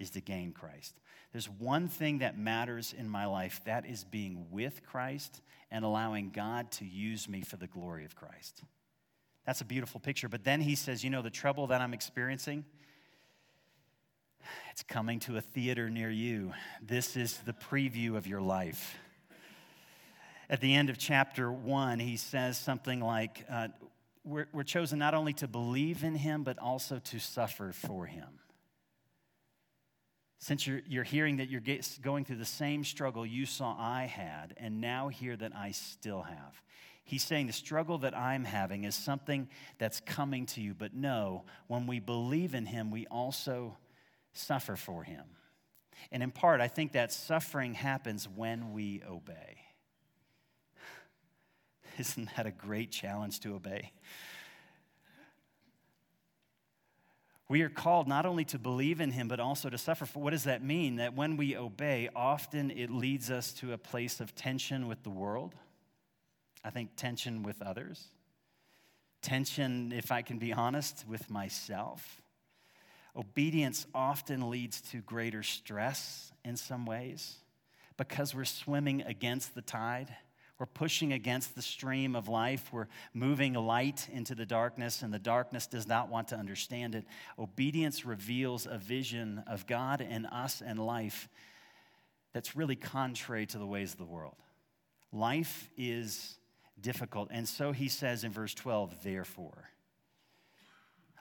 is 0.00 0.10
to 0.10 0.20
gain 0.20 0.52
Christ. 0.52 0.98
There's 1.32 1.48
one 1.48 1.88
thing 1.88 2.18
that 2.18 2.38
matters 2.38 2.94
in 2.96 3.08
my 3.08 3.26
life 3.26 3.60
that 3.66 3.86
is 3.86 4.04
being 4.04 4.46
with 4.50 4.84
Christ 4.84 5.42
and 5.70 5.84
allowing 5.84 6.30
God 6.30 6.70
to 6.72 6.84
use 6.84 7.28
me 7.28 7.42
for 7.42 7.56
the 7.56 7.66
glory 7.66 8.04
of 8.04 8.16
Christ. 8.16 8.62
That's 9.46 9.60
a 9.60 9.64
beautiful 9.64 10.00
picture. 10.00 10.28
But 10.28 10.44
then 10.44 10.60
he 10.60 10.74
says, 10.74 11.04
You 11.04 11.10
know, 11.10 11.22
the 11.22 11.30
trouble 11.30 11.66
that 11.68 11.80
I'm 11.80 11.94
experiencing, 11.94 12.64
it's 14.70 14.82
coming 14.82 15.20
to 15.20 15.36
a 15.36 15.40
theater 15.40 15.88
near 15.88 16.10
you. 16.10 16.52
This 16.82 17.16
is 17.16 17.38
the 17.38 17.52
preview 17.52 18.16
of 18.16 18.26
your 18.26 18.40
life 18.40 18.96
at 20.48 20.60
the 20.60 20.74
end 20.74 20.90
of 20.90 20.98
chapter 20.98 21.50
one, 21.50 21.98
he 21.98 22.16
says 22.16 22.58
something 22.58 23.00
like, 23.00 23.44
uh, 23.50 23.68
we're, 24.24 24.46
we're 24.52 24.62
chosen 24.62 24.98
not 24.98 25.14
only 25.14 25.32
to 25.34 25.48
believe 25.48 26.04
in 26.04 26.14
him, 26.14 26.44
but 26.44 26.58
also 26.58 26.98
to 26.98 27.18
suffer 27.18 27.72
for 27.72 28.06
him. 28.06 28.28
Since 30.38 30.66
you're, 30.66 30.82
you're 30.86 31.04
hearing 31.04 31.38
that 31.38 31.48
you're 31.48 31.62
going 32.02 32.24
through 32.24 32.36
the 32.36 32.44
same 32.44 32.84
struggle 32.84 33.24
you 33.24 33.46
saw 33.46 33.76
I 33.78 34.04
had, 34.04 34.54
and 34.58 34.80
now 34.80 35.08
hear 35.08 35.36
that 35.36 35.56
I 35.56 35.70
still 35.70 36.22
have. 36.22 36.62
He's 37.04 37.22
saying 37.22 37.46
the 37.46 37.52
struggle 37.52 37.98
that 37.98 38.16
I'm 38.16 38.44
having 38.44 38.84
is 38.84 38.94
something 38.94 39.48
that's 39.78 40.00
coming 40.00 40.46
to 40.46 40.62
you, 40.62 40.74
but 40.74 40.94
no, 40.94 41.44
when 41.66 41.86
we 41.86 42.00
believe 42.00 42.54
in 42.54 42.64
Him, 42.64 42.90
we 42.90 43.06
also 43.06 43.76
suffer 44.32 44.74
for 44.74 45.04
Him. 45.04 45.24
And 46.10 46.22
in 46.22 46.30
part, 46.30 46.60
I 46.60 46.68
think 46.68 46.92
that 46.92 47.12
suffering 47.12 47.74
happens 47.74 48.26
when 48.26 48.72
we 48.72 49.02
obey. 49.08 49.58
Isn't 51.98 52.30
that 52.36 52.46
a 52.46 52.50
great 52.50 52.90
challenge 52.90 53.40
to 53.40 53.54
obey? 53.54 53.92
We 57.48 57.60
are 57.60 57.68
called 57.68 58.08
not 58.08 58.24
only 58.24 58.46
to 58.46 58.58
believe 58.58 59.02
in 59.02 59.10
him, 59.10 59.28
but 59.28 59.38
also 59.38 59.68
to 59.68 59.76
suffer. 59.76 60.06
For 60.06 60.22
what 60.22 60.30
does 60.30 60.44
that 60.44 60.64
mean? 60.64 60.96
That 60.96 61.14
when 61.14 61.36
we 61.36 61.56
obey, 61.56 62.08
often 62.16 62.70
it 62.70 62.90
leads 62.90 63.30
us 63.30 63.52
to 63.54 63.74
a 63.74 63.78
place 63.78 64.20
of 64.20 64.34
tension 64.34 64.88
with 64.88 65.02
the 65.02 65.10
world. 65.10 65.54
I 66.64 66.70
think 66.70 66.96
tension 66.96 67.42
with 67.42 67.60
others. 67.60 68.02
Tension, 69.22 69.92
if 69.92 70.10
I 70.10 70.22
can 70.22 70.38
be 70.38 70.52
honest, 70.52 71.04
with 71.06 71.30
myself. 71.30 72.22
Obedience 73.16 73.86
often 73.94 74.50
leads 74.50 74.80
to 74.80 74.98
greater 75.02 75.42
stress 75.42 76.32
in 76.44 76.56
some 76.56 76.84
ways 76.84 77.36
because 77.96 78.34
we're 78.34 78.44
swimming 78.44 79.02
against 79.02 79.54
the 79.54 79.62
tide. 79.62 80.14
We're 80.58 80.66
pushing 80.66 81.12
against 81.12 81.54
the 81.54 81.62
stream 81.62 82.16
of 82.16 82.28
life. 82.28 82.72
We're 82.72 82.88
moving 83.12 83.54
light 83.54 84.08
into 84.12 84.34
the 84.34 84.46
darkness, 84.46 85.02
and 85.02 85.12
the 85.12 85.18
darkness 85.18 85.66
does 85.66 85.86
not 85.86 86.08
want 86.08 86.28
to 86.28 86.36
understand 86.36 86.94
it. 86.94 87.04
Obedience 87.38 88.04
reveals 88.04 88.66
a 88.66 88.78
vision 88.78 89.42
of 89.46 89.66
God 89.66 90.00
and 90.00 90.26
us 90.26 90.62
and 90.64 90.78
life 90.78 91.28
that's 92.32 92.56
really 92.56 92.76
contrary 92.76 93.46
to 93.46 93.58
the 93.58 93.66
ways 93.66 93.92
of 93.92 93.98
the 93.98 94.04
world. 94.04 94.36
Life 95.12 95.68
is 95.76 96.36
difficult. 96.80 97.28
And 97.30 97.48
so 97.48 97.72
he 97.72 97.88
says 97.88 98.24
in 98.24 98.32
verse 98.32 98.54
12, 98.54 99.02
therefore. 99.02 99.70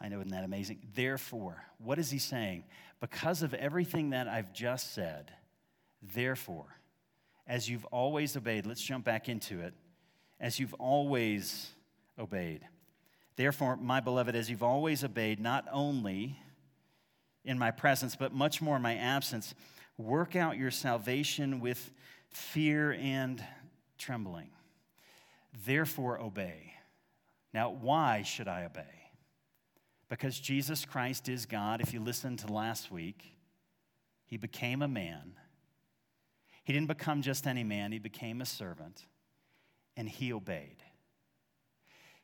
I 0.01 0.10
know, 0.10 0.19
isn't 0.19 0.31
that 0.31 0.43
amazing? 0.43 0.79
Therefore, 0.93 1.63
what 1.77 1.98
is 1.98 2.12
he 2.12 2.19
saying? 2.19 2.65
Because 3.00 3.41
of 3.41 3.53
everything 3.53 4.10
that 4.10 4.27
I've 4.27 4.53
just 4.53 4.93
said, 4.93 5.31
therefore, 6.01 6.77
as 7.48 7.69
you've 7.69 7.86
always 7.86 8.36
obeyed, 8.36 8.65
let's 8.65 8.81
jump 8.81 9.05
back 9.05 9.29
into 9.29 9.62
it. 9.62 9.74
As 10.39 10.60
you've 10.60 10.74
always 10.75 11.69
obeyed. 12.19 12.67
Therefore, 13.36 13.77
my 13.77 14.00
beloved, 14.00 14.36
as 14.36 14.50
you've 14.50 14.63
always 14.63 15.03
obeyed, 15.03 15.39
not 15.39 15.65
only 15.72 16.38
in 17.45 17.57
my 17.57 17.72
presence, 17.72 18.15
but 18.15 18.33
much 18.33 18.62
more 18.62 18.75
in 18.75 18.81
my 18.81 18.95
absence, 18.95 19.55
work 19.98 20.36
out 20.36 20.57
your 20.57 20.72
salvation 20.72 21.60
with 21.60 21.91
fear 22.29 22.93
and 22.93 23.43
trembling. 23.98 24.50
Therefore, 25.65 26.19
obey. 26.19 26.74
Now, 27.53 27.69
why 27.69 28.24
should 28.24 28.48
I 28.48 28.65
obey? 28.65 29.12
Because 30.10 30.39
Jesus 30.39 30.86
Christ 30.86 31.29
is 31.29 31.45
God. 31.45 31.81
If 31.81 31.93
you 31.93 32.00
listened 32.00 32.39
to 32.39 32.51
last 32.51 32.91
week, 32.91 33.36
he 34.25 34.38
became 34.38 34.81
a 34.81 34.88
man 34.88 35.33
he 36.63 36.72
didn't 36.72 36.88
become 36.88 37.22
just 37.22 37.45
any 37.45 37.63
man, 37.63 37.91
he 37.91 38.00
became 38.00 38.41
a 38.41 38.45
servant, 38.45 39.05
and 39.98 40.07
he 40.07 40.31
obeyed. 40.31 40.77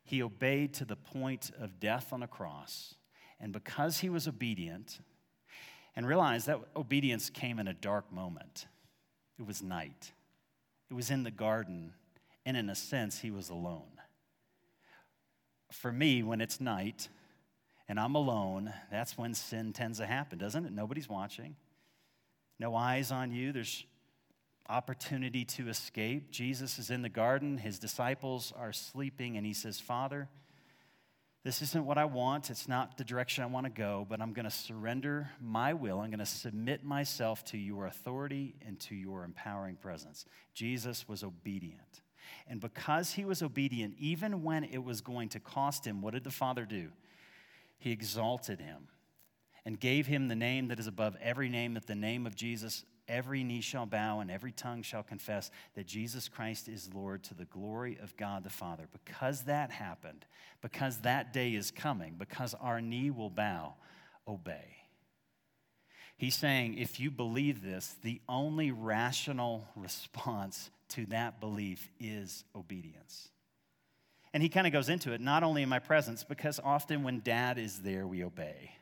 He 0.02 0.22
obeyed 0.22 0.72
to 0.74 0.84
the 0.84 0.96
point 0.96 1.50
of 1.58 1.78
death 1.78 2.12
on 2.12 2.22
a 2.22 2.26
cross. 2.26 2.94
And 3.38 3.52
because 3.52 4.00
he 4.00 4.08
was 4.08 4.26
obedient, 4.26 5.00
and 5.94 6.06
realize 6.06 6.46
that 6.46 6.60
obedience 6.74 7.28
came 7.28 7.58
in 7.58 7.68
a 7.68 7.74
dark 7.74 8.10
moment, 8.10 8.66
it 9.38 9.46
was 9.46 9.62
night. 9.62 10.12
It 10.90 10.94
was 10.94 11.10
in 11.10 11.22
the 11.22 11.30
garden, 11.30 11.92
and 12.44 12.56
in 12.56 12.70
a 12.70 12.74
sense, 12.74 13.20
he 13.20 13.30
was 13.30 13.50
alone. 13.50 13.82
For 15.72 15.92
me, 15.92 16.22
when 16.22 16.40
it's 16.40 16.60
night 16.60 17.08
and 17.88 17.98
I'm 17.98 18.14
alone, 18.14 18.72
that's 18.90 19.16
when 19.16 19.34
sin 19.34 19.72
tends 19.72 19.98
to 19.98 20.06
happen, 20.06 20.38
doesn't 20.38 20.64
it? 20.64 20.72
Nobody's 20.72 21.08
watching, 21.08 21.56
no 22.58 22.74
eyes 22.74 23.10
on 23.12 23.32
you. 23.32 23.52
There's 23.52 23.84
opportunity 24.68 25.44
to 25.44 25.68
escape. 25.68 26.30
Jesus 26.30 26.78
is 26.78 26.90
in 26.90 27.02
the 27.02 27.08
garden, 27.08 27.58
his 27.58 27.78
disciples 27.78 28.52
are 28.56 28.72
sleeping, 28.72 29.36
and 29.36 29.44
he 29.44 29.52
says, 29.52 29.80
Father, 29.80 30.28
this 31.42 31.62
isn't 31.62 31.86
what 31.86 31.96
I 31.96 32.04
want. 32.04 32.50
It's 32.50 32.68
not 32.68 32.98
the 32.98 33.04
direction 33.04 33.42
I 33.42 33.46
want 33.46 33.64
to 33.64 33.70
go, 33.70 34.06
but 34.08 34.20
I'm 34.20 34.34
going 34.34 34.44
to 34.44 34.50
surrender 34.50 35.30
my 35.40 35.72
will. 35.72 36.00
I'm 36.00 36.10
going 36.10 36.18
to 36.18 36.26
submit 36.26 36.84
myself 36.84 37.44
to 37.46 37.58
your 37.58 37.86
authority 37.86 38.54
and 38.66 38.78
to 38.80 38.94
your 38.94 39.24
empowering 39.24 39.76
presence. 39.76 40.26
Jesus 40.52 41.08
was 41.08 41.24
obedient. 41.24 42.02
And 42.48 42.60
because 42.60 43.12
he 43.12 43.24
was 43.24 43.42
obedient, 43.42 43.94
even 43.98 44.42
when 44.42 44.64
it 44.64 44.84
was 44.84 45.00
going 45.00 45.28
to 45.30 45.40
cost 45.40 45.86
him, 45.86 46.02
what 46.02 46.14
did 46.14 46.24
the 46.24 46.30
Father 46.30 46.64
do? 46.64 46.90
He 47.78 47.92
exalted 47.92 48.60
him 48.60 48.88
and 49.64 49.78
gave 49.78 50.06
him 50.06 50.28
the 50.28 50.34
name 50.34 50.68
that 50.68 50.80
is 50.80 50.86
above 50.86 51.16
every 51.20 51.48
name, 51.48 51.74
that 51.74 51.86
the 51.86 51.94
name 51.94 52.26
of 52.26 52.34
Jesus 52.34 52.84
every 53.10 53.42
knee 53.42 53.60
shall 53.60 53.86
bow 53.86 54.20
and 54.20 54.30
every 54.30 54.52
tongue 54.52 54.82
shall 54.82 55.02
confess 55.02 55.50
that 55.74 55.86
Jesus 55.86 56.28
Christ 56.28 56.68
is 56.68 56.94
Lord 56.94 57.24
to 57.24 57.34
the 57.34 57.44
glory 57.46 57.98
of 58.00 58.16
God 58.16 58.44
the 58.44 58.50
Father. 58.50 58.88
Because 58.92 59.42
that 59.42 59.70
happened, 59.70 60.24
because 60.62 60.98
that 60.98 61.32
day 61.32 61.54
is 61.54 61.70
coming, 61.70 62.14
because 62.18 62.54
our 62.60 62.80
knee 62.80 63.10
will 63.10 63.30
bow, 63.30 63.74
obey. 64.26 64.76
He's 66.16 66.36
saying 66.36 66.78
if 66.78 67.00
you 67.00 67.10
believe 67.10 67.62
this, 67.62 67.96
the 68.02 68.20
only 68.28 68.70
rational 68.70 69.66
response 69.76 70.70
to 70.90 71.06
that 71.06 71.40
belief 71.40 71.90
is 71.98 72.44
obedience. 72.54 73.28
And 74.32 74.42
he 74.42 74.48
kind 74.48 74.66
of 74.66 74.72
goes 74.72 74.88
into 74.88 75.12
it, 75.12 75.20
not 75.20 75.42
only 75.42 75.62
in 75.62 75.68
my 75.68 75.80
presence, 75.80 76.22
because 76.22 76.60
often 76.62 77.02
when 77.02 77.20
dad 77.20 77.58
is 77.58 77.80
there, 77.80 78.06
we 78.06 78.22
obey. 78.22 78.72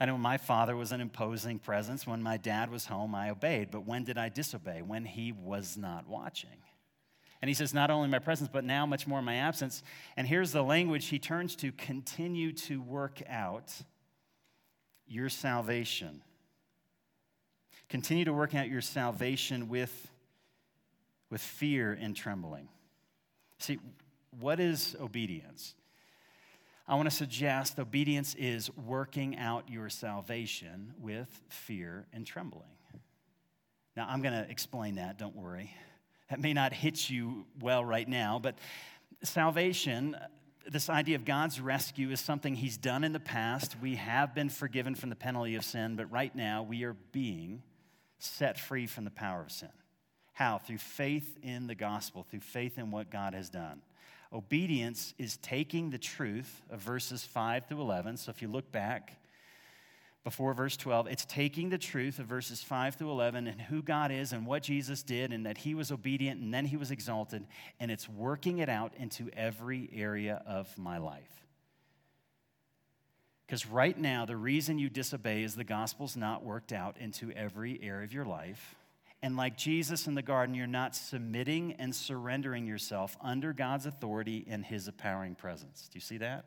I 0.00 0.06
know 0.06 0.16
my 0.16 0.38
father 0.38 0.76
was 0.76 0.92
an 0.92 1.00
imposing 1.00 1.58
presence. 1.58 2.06
When 2.06 2.22
my 2.22 2.36
dad 2.36 2.70
was 2.70 2.86
home, 2.86 3.14
I 3.14 3.30
obeyed. 3.30 3.70
But 3.70 3.86
when 3.86 4.04
did 4.04 4.16
I 4.16 4.28
disobey? 4.28 4.80
When 4.82 5.04
he 5.04 5.32
was 5.32 5.76
not 5.76 6.08
watching. 6.08 6.62
And 7.42 7.48
he 7.48 7.54
says, 7.54 7.74
not 7.74 7.90
only 7.90 8.06
in 8.06 8.10
my 8.10 8.18
presence, 8.18 8.48
but 8.52 8.64
now 8.64 8.86
much 8.86 9.06
more 9.06 9.18
in 9.18 9.24
my 9.24 9.36
absence. 9.36 9.82
And 10.16 10.26
here's 10.26 10.52
the 10.52 10.62
language 10.62 11.06
he 11.06 11.18
turns 11.18 11.54
to 11.56 11.72
continue 11.72 12.52
to 12.52 12.80
work 12.80 13.22
out 13.28 13.72
your 15.06 15.28
salvation. 15.28 16.22
Continue 17.88 18.24
to 18.24 18.32
work 18.32 18.54
out 18.54 18.68
your 18.68 18.80
salvation 18.80 19.68
with, 19.68 20.10
with 21.30 21.40
fear 21.40 21.96
and 22.00 22.16
trembling. 22.16 22.68
See, 23.58 23.78
what 24.38 24.60
is 24.60 24.96
obedience? 25.00 25.74
I 26.86 26.94
want 26.94 27.10
to 27.10 27.14
suggest 27.14 27.78
obedience 27.78 28.34
is 28.34 28.70
working 28.74 29.36
out 29.36 29.68
your 29.68 29.90
salvation 29.90 30.94
with 30.98 31.28
fear 31.48 32.06
and 32.14 32.26
trembling. 32.26 32.70
Now, 33.94 34.06
I'm 34.08 34.22
going 34.22 34.32
to 34.32 34.48
explain 34.50 34.94
that, 34.94 35.18
don't 35.18 35.36
worry. 35.36 35.70
That 36.30 36.40
may 36.40 36.52
not 36.52 36.72
hit 36.72 37.10
you 37.10 37.46
well 37.60 37.84
right 37.84 38.08
now, 38.08 38.38
but 38.38 38.56
salvation, 39.22 40.16
this 40.66 40.88
idea 40.88 41.16
of 41.16 41.24
God's 41.24 41.60
rescue, 41.60 42.10
is 42.10 42.20
something 42.20 42.54
He's 42.54 42.76
done 42.76 43.02
in 43.02 43.12
the 43.12 43.20
past. 43.20 43.76
We 43.82 43.96
have 43.96 44.34
been 44.34 44.48
forgiven 44.48 44.94
from 44.94 45.10
the 45.10 45.16
penalty 45.16 45.56
of 45.56 45.64
sin, 45.64 45.96
but 45.96 46.10
right 46.10 46.34
now 46.34 46.62
we 46.62 46.84
are 46.84 46.94
being 47.12 47.62
set 48.18 48.58
free 48.58 48.86
from 48.86 49.04
the 49.04 49.10
power 49.10 49.42
of 49.42 49.50
sin. 49.50 49.70
How? 50.38 50.58
Through 50.58 50.78
faith 50.78 51.36
in 51.42 51.66
the 51.66 51.74
gospel, 51.74 52.22
through 52.22 52.42
faith 52.42 52.78
in 52.78 52.92
what 52.92 53.10
God 53.10 53.34
has 53.34 53.50
done. 53.50 53.82
Obedience 54.32 55.12
is 55.18 55.36
taking 55.38 55.90
the 55.90 55.98
truth 55.98 56.62
of 56.70 56.78
verses 56.78 57.24
5 57.24 57.66
through 57.66 57.80
11. 57.80 58.18
So 58.18 58.30
if 58.30 58.40
you 58.40 58.46
look 58.46 58.70
back 58.70 59.16
before 60.22 60.54
verse 60.54 60.76
12, 60.76 61.08
it's 61.08 61.24
taking 61.24 61.70
the 61.70 61.76
truth 61.76 62.20
of 62.20 62.26
verses 62.26 62.62
5 62.62 62.94
through 62.94 63.10
11 63.10 63.48
and 63.48 63.60
who 63.60 63.82
God 63.82 64.12
is 64.12 64.32
and 64.32 64.46
what 64.46 64.62
Jesus 64.62 65.02
did 65.02 65.32
and 65.32 65.44
that 65.44 65.58
he 65.58 65.74
was 65.74 65.90
obedient 65.90 66.40
and 66.40 66.54
then 66.54 66.66
he 66.66 66.76
was 66.76 66.92
exalted, 66.92 67.44
and 67.80 67.90
it's 67.90 68.08
working 68.08 68.58
it 68.58 68.68
out 68.68 68.92
into 68.96 69.30
every 69.36 69.90
area 69.92 70.40
of 70.46 70.68
my 70.78 70.98
life. 70.98 71.42
Because 73.44 73.66
right 73.66 73.98
now, 73.98 74.24
the 74.24 74.36
reason 74.36 74.78
you 74.78 74.88
disobey 74.88 75.42
is 75.42 75.56
the 75.56 75.64
gospel's 75.64 76.16
not 76.16 76.44
worked 76.44 76.72
out 76.72 76.96
into 76.96 77.32
every 77.32 77.80
area 77.82 78.04
of 78.04 78.12
your 78.12 78.24
life. 78.24 78.76
And 79.22 79.36
like 79.36 79.56
Jesus 79.56 80.06
in 80.06 80.14
the 80.14 80.22
garden, 80.22 80.54
you're 80.54 80.66
not 80.66 80.94
submitting 80.94 81.74
and 81.78 81.94
surrendering 81.94 82.66
yourself 82.66 83.16
under 83.20 83.52
God's 83.52 83.86
authority 83.86 84.46
and 84.48 84.64
his 84.64 84.86
empowering 84.86 85.34
presence. 85.34 85.88
Do 85.90 85.96
you 85.96 86.00
see 86.00 86.18
that? 86.18 86.44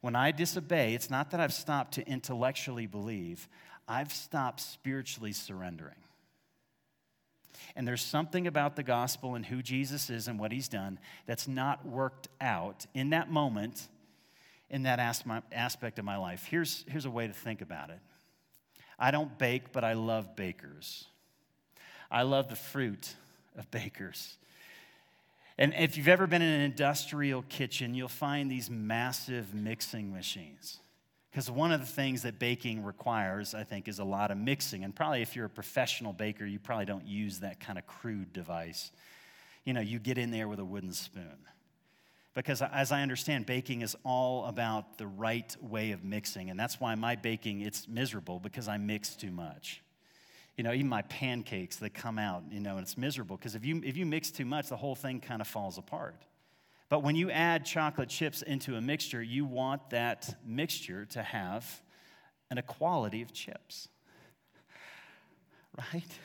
When 0.00 0.16
I 0.16 0.30
disobey, 0.30 0.94
it's 0.94 1.10
not 1.10 1.30
that 1.30 1.40
I've 1.40 1.52
stopped 1.52 1.94
to 1.94 2.06
intellectually 2.06 2.86
believe, 2.86 3.48
I've 3.88 4.12
stopped 4.12 4.60
spiritually 4.60 5.32
surrendering. 5.32 5.96
And 7.74 7.86
there's 7.86 8.02
something 8.02 8.46
about 8.46 8.76
the 8.76 8.82
gospel 8.82 9.34
and 9.34 9.44
who 9.44 9.62
Jesus 9.62 10.08
is 10.10 10.28
and 10.28 10.38
what 10.38 10.52
he's 10.52 10.68
done 10.68 10.98
that's 11.26 11.48
not 11.48 11.86
worked 11.86 12.28
out 12.40 12.86
in 12.94 13.10
that 13.10 13.30
moment, 13.30 13.88
in 14.70 14.84
that 14.84 14.98
aspect 14.98 15.98
of 15.98 16.04
my 16.04 16.16
life. 16.16 16.46
Here's, 16.48 16.84
here's 16.88 17.04
a 17.04 17.10
way 17.10 17.26
to 17.26 17.32
think 17.32 17.60
about 17.60 17.90
it 17.90 18.00
I 18.98 19.10
don't 19.10 19.36
bake, 19.38 19.72
but 19.72 19.84
I 19.84 19.92
love 19.92 20.36
bakers. 20.36 21.06
I 22.10 22.22
love 22.22 22.48
the 22.48 22.56
fruit 22.56 23.14
of 23.56 23.70
bakers. 23.70 24.36
And 25.58 25.72
if 25.74 25.96
you've 25.96 26.08
ever 26.08 26.26
been 26.26 26.42
in 26.42 26.52
an 26.52 26.60
industrial 26.60 27.42
kitchen, 27.48 27.94
you'll 27.94 28.08
find 28.08 28.50
these 28.50 28.68
massive 28.68 29.54
mixing 29.54 30.12
machines. 30.12 30.80
Because 31.30 31.50
one 31.50 31.72
of 31.72 31.80
the 31.80 31.86
things 31.86 32.22
that 32.22 32.38
baking 32.38 32.82
requires, 32.82 33.54
I 33.54 33.64
think, 33.64 33.88
is 33.88 33.98
a 33.98 34.04
lot 34.04 34.30
of 34.30 34.38
mixing. 34.38 34.84
And 34.84 34.94
probably 34.94 35.22
if 35.22 35.34
you're 35.34 35.46
a 35.46 35.50
professional 35.50 36.12
baker, 36.12 36.44
you 36.46 36.58
probably 36.58 36.86
don't 36.86 37.06
use 37.06 37.40
that 37.40 37.60
kind 37.60 37.78
of 37.78 37.86
crude 37.86 38.32
device. 38.32 38.90
You 39.64 39.72
know, 39.72 39.80
you 39.80 39.98
get 39.98 40.18
in 40.18 40.30
there 40.30 40.48
with 40.48 40.60
a 40.60 40.64
wooden 40.64 40.92
spoon. 40.92 41.38
Because 42.34 42.60
as 42.60 42.92
I 42.92 43.00
understand, 43.00 43.46
baking 43.46 43.80
is 43.80 43.96
all 44.04 44.44
about 44.44 44.98
the 44.98 45.06
right 45.06 45.56
way 45.62 45.92
of 45.92 46.04
mixing. 46.04 46.50
And 46.50 46.60
that's 46.60 46.78
why 46.80 46.94
my 46.94 47.16
baking, 47.16 47.62
it's 47.62 47.88
miserable 47.88 48.40
because 48.40 48.68
I 48.68 48.76
mix 48.76 49.16
too 49.16 49.30
much 49.30 49.82
you 50.56 50.64
know, 50.64 50.72
even 50.72 50.88
my 50.88 51.02
pancakes 51.02 51.76
that 51.76 51.92
come 51.92 52.18
out, 52.18 52.44
you 52.50 52.60
know, 52.60 52.72
and 52.72 52.80
it's 52.80 52.96
miserable 52.96 53.36
because 53.36 53.54
if 53.54 53.64
you, 53.64 53.82
if 53.84 53.96
you 53.96 54.06
mix 54.06 54.30
too 54.30 54.46
much, 54.46 54.68
the 54.68 54.76
whole 54.76 54.94
thing 54.94 55.20
kind 55.20 55.40
of 55.40 55.46
falls 55.46 55.76
apart. 55.76 56.16
But 56.88 57.02
when 57.02 57.16
you 57.16 57.30
add 57.30 57.64
chocolate 57.64 58.08
chips 58.08 58.42
into 58.42 58.76
a 58.76 58.80
mixture, 58.80 59.22
you 59.22 59.44
want 59.44 59.90
that 59.90 60.34
mixture 60.46 61.04
to 61.06 61.22
have 61.22 61.82
an 62.50 62.58
equality 62.58 63.22
of 63.22 63.32
chips. 63.32 63.88
Right? 65.92 66.18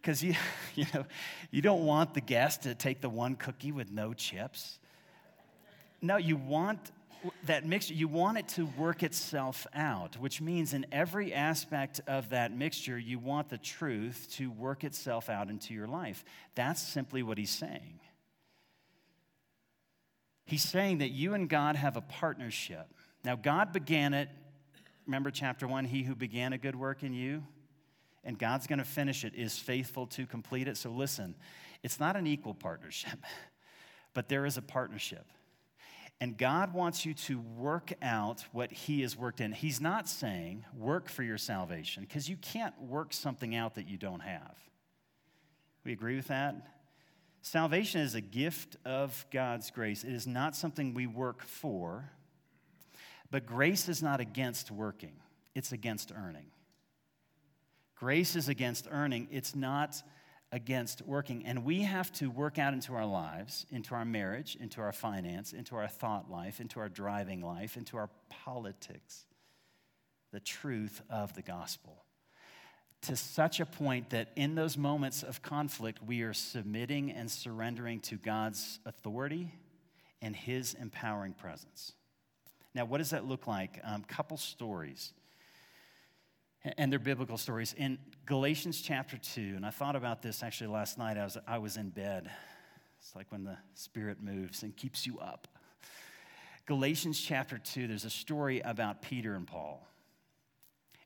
Because 0.00 0.22
you, 0.22 0.34
you 0.76 0.84
know, 0.94 1.06
you 1.50 1.62
don't 1.62 1.86
want 1.86 2.14
the 2.14 2.20
guest 2.20 2.62
to 2.62 2.74
take 2.74 3.00
the 3.00 3.08
one 3.08 3.34
cookie 3.34 3.72
with 3.72 3.90
no 3.90 4.12
chips. 4.12 4.78
No, 6.00 6.18
you 6.18 6.36
want 6.36 6.92
that 7.44 7.66
mixture, 7.66 7.94
you 7.94 8.08
want 8.08 8.38
it 8.38 8.48
to 8.48 8.66
work 8.78 9.02
itself 9.02 9.66
out, 9.74 10.16
which 10.16 10.40
means 10.40 10.72
in 10.72 10.86
every 10.92 11.32
aspect 11.32 12.00
of 12.06 12.30
that 12.30 12.56
mixture, 12.56 12.98
you 12.98 13.18
want 13.18 13.48
the 13.48 13.58
truth 13.58 14.28
to 14.32 14.50
work 14.50 14.84
itself 14.84 15.28
out 15.28 15.48
into 15.48 15.74
your 15.74 15.86
life. 15.86 16.24
That's 16.54 16.80
simply 16.80 17.22
what 17.22 17.38
he's 17.38 17.50
saying. 17.50 18.00
He's 20.46 20.62
saying 20.62 20.98
that 20.98 21.10
you 21.10 21.34
and 21.34 21.48
God 21.48 21.76
have 21.76 21.96
a 21.96 22.00
partnership. 22.00 22.86
Now, 23.24 23.34
God 23.34 23.72
began 23.72 24.14
it. 24.14 24.28
Remember 25.06 25.30
chapter 25.30 25.66
one, 25.66 25.84
he 25.84 26.02
who 26.02 26.14
began 26.14 26.52
a 26.52 26.58
good 26.58 26.76
work 26.76 27.02
in 27.02 27.12
you, 27.12 27.42
and 28.24 28.38
God's 28.38 28.66
going 28.66 28.78
to 28.78 28.84
finish 28.84 29.24
it, 29.24 29.34
is 29.34 29.58
faithful 29.58 30.06
to 30.08 30.26
complete 30.26 30.68
it. 30.68 30.76
So 30.76 30.90
listen, 30.90 31.34
it's 31.82 31.98
not 31.98 32.16
an 32.16 32.26
equal 32.26 32.54
partnership, 32.54 33.18
but 34.14 34.28
there 34.28 34.46
is 34.46 34.56
a 34.56 34.62
partnership. 34.62 35.26
And 36.20 36.38
God 36.38 36.72
wants 36.72 37.04
you 37.04 37.12
to 37.14 37.38
work 37.38 37.92
out 38.00 38.44
what 38.52 38.72
He 38.72 39.02
has 39.02 39.16
worked 39.16 39.40
in. 39.40 39.52
He's 39.52 39.80
not 39.80 40.08
saying 40.08 40.64
work 40.74 41.10
for 41.10 41.22
your 41.22 41.36
salvation, 41.36 42.04
because 42.04 42.28
you 42.28 42.36
can't 42.36 42.74
work 42.80 43.12
something 43.12 43.54
out 43.54 43.74
that 43.74 43.86
you 43.86 43.98
don't 43.98 44.20
have. 44.20 44.56
We 45.84 45.92
agree 45.92 46.16
with 46.16 46.28
that? 46.28 46.56
Salvation 47.42 48.00
is 48.00 48.14
a 48.14 48.20
gift 48.20 48.76
of 48.84 49.24
God's 49.30 49.70
grace. 49.70 50.02
It 50.02 50.12
is 50.12 50.26
not 50.26 50.56
something 50.56 50.94
we 50.94 51.06
work 51.06 51.42
for, 51.42 52.10
but 53.30 53.46
grace 53.46 53.88
is 53.88 54.02
not 54.02 54.18
against 54.18 54.70
working, 54.70 55.20
it's 55.54 55.70
against 55.72 56.12
earning. 56.16 56.46
Grace 57.94 58.36
is 58.36 58.48
against 58.48 58.88
earning, 58.90 59.28
it's 59.30 59.54
not 59.54 60.02
against 60.56 61.02
working. 61.02 61.44
And 61.44 61.66
we 61.66 61.82
have 61.82 62.10
to 62.14 62.30
work 62.30 62.58
out 62.58 62.72
into 62.72 62.94
our 62.94 63.04
lives, 63.04 63.66
into 63.70 63.94
our 63.94 64.06
marriage, 64.06 64.56
into 64.58 64.80
our 64.80 64.90
finance, 64.90 65.52
into 65.52 65.76
our 65.76 65.86
thought 65.86 66.30
life, 66.30 66.60
into 66.60 66.80
our 66.80 66.88
driving 66.88 67.42
life, 67.42 67.76
into 67.76 67.98
our 67.98 68.08
politics, 68.30 69.26
the 70.32 70.40
truth 70.40 71.02
of 71.10 71.34
the 71.34 71.42
gospel. 71.42 72.02
To 73.02 73.16
such 73.16 73.60
a 73.60 73.66
point 73.66 74.08
that 74.10 74.30
in 74.34 74.54
those 74.54 74.78
moments 74.78 75.22
of 75.22 75.42
conflict, 75.42 76.02
we 76.02 76.22
are 76.22 76.32
submitting 76.32 77.12
and 77.12 77.30
surrendering 77.30 78.00
to 78.00 78.16
God's 78.16 78.80
authority 78.86 79.52
and 80.22 80.34
His 80.34 80.72
empowering 80.72 81.34
presence. 81.34 81.92
Now, 82.74 82.86
what 82.86 82.98
does 82.98 83.10
that 83.10 83.26
look 83.26 83.46
like? 83.46 83.78
Um, 83.84 84.04
couple 84.04 84.38
stories 84.38 85.12
and 86.76 86.90
they're 86.90 86.98
biblical 86.98 87.38
stories. 87.38 87.74
In 87.76 87.98
Galatians 88.24 88.80
chapter 88.80 89.16
2, 89.16 89.54
and 89.56 89.64
I 89.64 89.70
thought 89.70 89.96
about 89.96 90.22
this 90.22 90.42
actually 90.42 90.68
last 90.68 90.98
night, 90.98 91.16
I 91.16 91.24
was, 91.24 91.38
I 91.46 91.58
was 91.58 91.76
in 91.76 91.90
bed. 91.90 92.30
It's 93.00 93.14
like 93.14 93.30
when 93.30 93.44
the 93.44 93.56
Spirit 93.74 94.22
moves 94.22 94.62
and 94.62 94.76
keeps 94.76 95.06
you 95.06 95.18
up. 95.18 95.46
Galatians 96.66 97.20
chapter 97.20 97.58
2, 97.58 97.86
there's 97.86 98.04
a 98.04 98.10
story 98.10 98.60
about 98.60 99.00
Peter 99.00 99.34
and 99.34 99.46
Paul. 99.46 99.86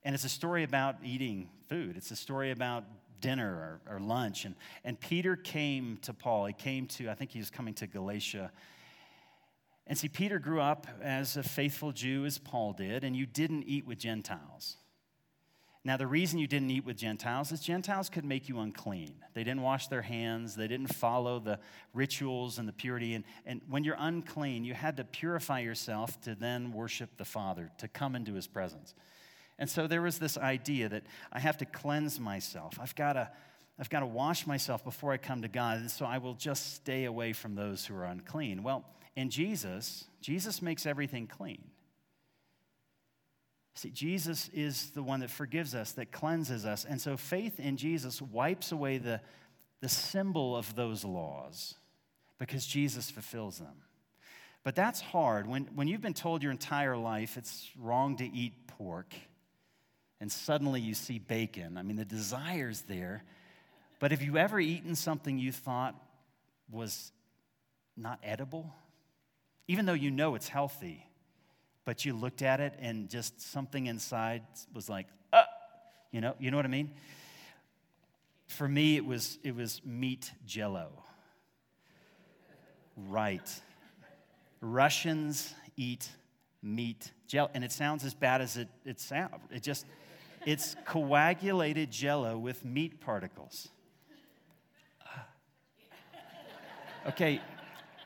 And 0.03 0.15
it's 0.15 0.25
a 0.25 0.31
story 0.31 0.63
about 0.63 0.97
eating 1.05 1.51
food, 1.69 1.97
it's 1.97 2.11
a 2.11 2.17
story 2.17 2.51
about 2.53 2.85
dinner 3.21 3.81
or, 3.87 3.97
or 3.97 4.01
lunch. 4.01 4.47
And, 4.47 4.55
and 4.83 4.99
Peter 4.99 5.37
came 5.37 5.99
to 6.03 6.15
Paul. 6.15 6.47
He 6.47 6.55
came 6.55 6.87
to, 6.87 7.11
I 7.11 7.15
think 7.15 7.33
he 7.33 7.39
was 7.39 7.51
coming 7.51 7.75
to 7.75 7.87
Galatia. 7.87 8.51
And 9.87 9.99
see, 9.99 10.09
Peter 10.09 10.39
grew 10.39 10.61
up 10.61 10.87
as 11.03 11.37
a 11.37 11.43
faithful 11.43 11.93
Jew 11.93 12.25
as 12.25 12.39
Paul 12.39 12.73
did, 12.73 13.05
and 13.05 13.15
you 13.15 13.27
didn't 13.27 13.65
eat 13.65 13.87
with 13.87 13.99
Gentiles. 13.99 14.79
Now, 15.83 15.97
the 15.97 16.07
reason 16.07 16.39
you 16.39 16.47
didn't 16.47 16.71
eat 16.71 16.85
with 16.85 16.99
Gentiles 16.99 17.53
is 17.53 17.61
Gentiles 17.61 18.11
could 18.11 18.25
make 18.25 18.51
you 18.51 18.59
unclean. 18.61 19.15
They 19.33 19.45
didn't 19.45 19.63
wash 19.63 19.87
their 19.87 20.03
hands, 20.03 20.55
they 20.55 20.69
didn't 20.69 20.95
follow 20.95 21.39
the 21.39 21.59
rituals 21.95 22.59
and 22.59 22.69
the 22.69 22.73
purity. 22.73 23.15
And, 23.15 23.25
and 23.47 23.63
when 23.69 23.83
you're 23.83 23.97
unclean, 23.99 24.65
you 24.65 24.75
had 24.75 24.99
to 24.99 25.05
purify 25.05 25.61
yourself 25.61 26.21
to 26.23 26.35
then 26.35 26.73
worship 26.73 27.17
the 27.17 27.25
Father, 27.25 27.71
to 27.79 27.89
come 27.89 28.15
into 28.15 28.35
his 28.35 28.47
presence. 28.47 28.95
And 29.59 29.71
so 29.71 29.87
there 29.87 30.03
was 30.03 30.19
this 30.19 30.37
idea 30.37 30.89
that 30.91 31.05
I 31.33 31.39
have 31.39 31.57
to 31.59 31.65
cleanse 31.65 32.21
myself. 32.21 32.79
I've 32.81 32.95
got 32.95 33.15
to, 33.15 33.31
I've 33.79 33.91
got 33.91 34.01
to 34.01 34.07
wash 34.07 34.47
myself 34.47 34.85
before 34.85 35.13
I 35.13 35.17
come 35.17 35.43
to 35.43 35.49
God. 35.49 35.79
And 35.79 35.91
so 35.91 36.05
I 36.05 36.19
will 36.19 36.35
just 36.35 36.75
stay 36.75 37.05
away 37.05 37.33
from 37.33 37.55
those 37.55 37.87
who 37.87 37.95
are 37.95 38.05
unclean. 38.05 38.63
Well, 38.63 38.85
in 39.17 39.31
Jesus, 39.31 40.05
Jesus 40.21 40.61
makes 40.61 40.85
everything 40.85 41.27
clean. 41.27 41.63
See, 43.75 43.91
Jesus 43.91 44.51
is 44.53 44.91
the 44.91 45.03
one 45.03 45.21
that 45.21 45.31
forgives 45.31 45.75
us, 45.75 45.93
that 45.93 46.13
cleanses 46.13 46.67
us. 46.67 46.85
And 46.85 47.01
so 47.01 47.17
faith 47.17 47.61
in 47.61 47.77
Jesus 47.77 48.21
wipes 48.21 48.73
away 48.73 48.99
the, 48.99 49.21
the 49.81 49.89
symbol 49.89 50.57
of 50.57 50.75
those 50.75 51.05
laws 51.05 51.77
because 52.39 52.67
Jesus 52.67 53.11
fulfills 53.11 53.59
them. 53.59 53.83
But 54.63 54.75
that's 54.75 55.01
hard. 55.01 55.47
When, 55.47 55.65
when 55.75 55.89
you've 55.89 56.03
been 56.03 56.15
told 56.15 56.43
your 56.43 56.53
entire 56.53 56.97
life 56.97 57.37
it's 57.37 57.71
wrong 57.79 58.17
to 58.17 58.25
eat 58.25 58.67
pork, 58.67 59.15
and 60.21 60.31
suddenly 60.31 60.81
you 60.81 60.95
see 60.95 61.19
bacon, 61.19 61.79
I 61.79 61.83
mean, 61.83 61.97
the 61.97 62.05
desire's 62.05 62.83
there. 62.83 63.25
But 64.01 64.11
have 64.11 64.23
you 64.23 64.37
ever 64.37 64.61
eaten 64.61 64.95
something 64.95 65.39
you 65.39 65.53
thought 65.53 65.95
was 66.71 67.13
not 67.97 68.19
edible? 68.23 68.75
Even 69.69 69.87
though 69.87 69.95
you 69.95 70.11
know 70.11 70.35
it's 70.35 70.49
healthy, 70.49 71.07
but 71.85 72.05
you 72.05 72.13
looked 72.15 72.43
at 72.43 72.61
it 72.61 72.75
and 72.81 73.09
just 73.09 73.41
something 73.41 73.87
inside 73.87 74.43
was 74.75 74.89
like, 74.89 75.07
uh, 75.33 75.43
you 76.13 76.21
know, 76.21 76.35
you 76.39 76.51
know 76.51 76.57
what 76.57 76.67
I 76.67 76.71
mean? 76.71 76.91
For 78.47 78.69
me, 78.69 78.97
it 78.97 79.05
was 79.05 79.39
it 79.43 79.55
was 79.55 79.81
meat 79.85 80.33
jello. 80.47 80.91
Right. 82.97 83.49
Russians 84.61 85.55
eat 85.77 86.09
meat 86.63 87.13
jello, 87.27 87.51
and 87.55 87.65
it 87.65 87.73
sounds 87.73 88.05
as 88.05 88.13
bad 88.13 88.41
as 88.41 88.57
it, 88.57 88.69
it 88.85 89.01
sounds. 89.01 89.35
It 89.51 89.63
just, 89.63 89.87
it's 90.45 90.77
coagulated 90.85 91.91
jello 91.91 92.37
with 92.37 92.65
meat 92.65 93.01
particles. 93.01 93.69
Okay, 97.09 97.41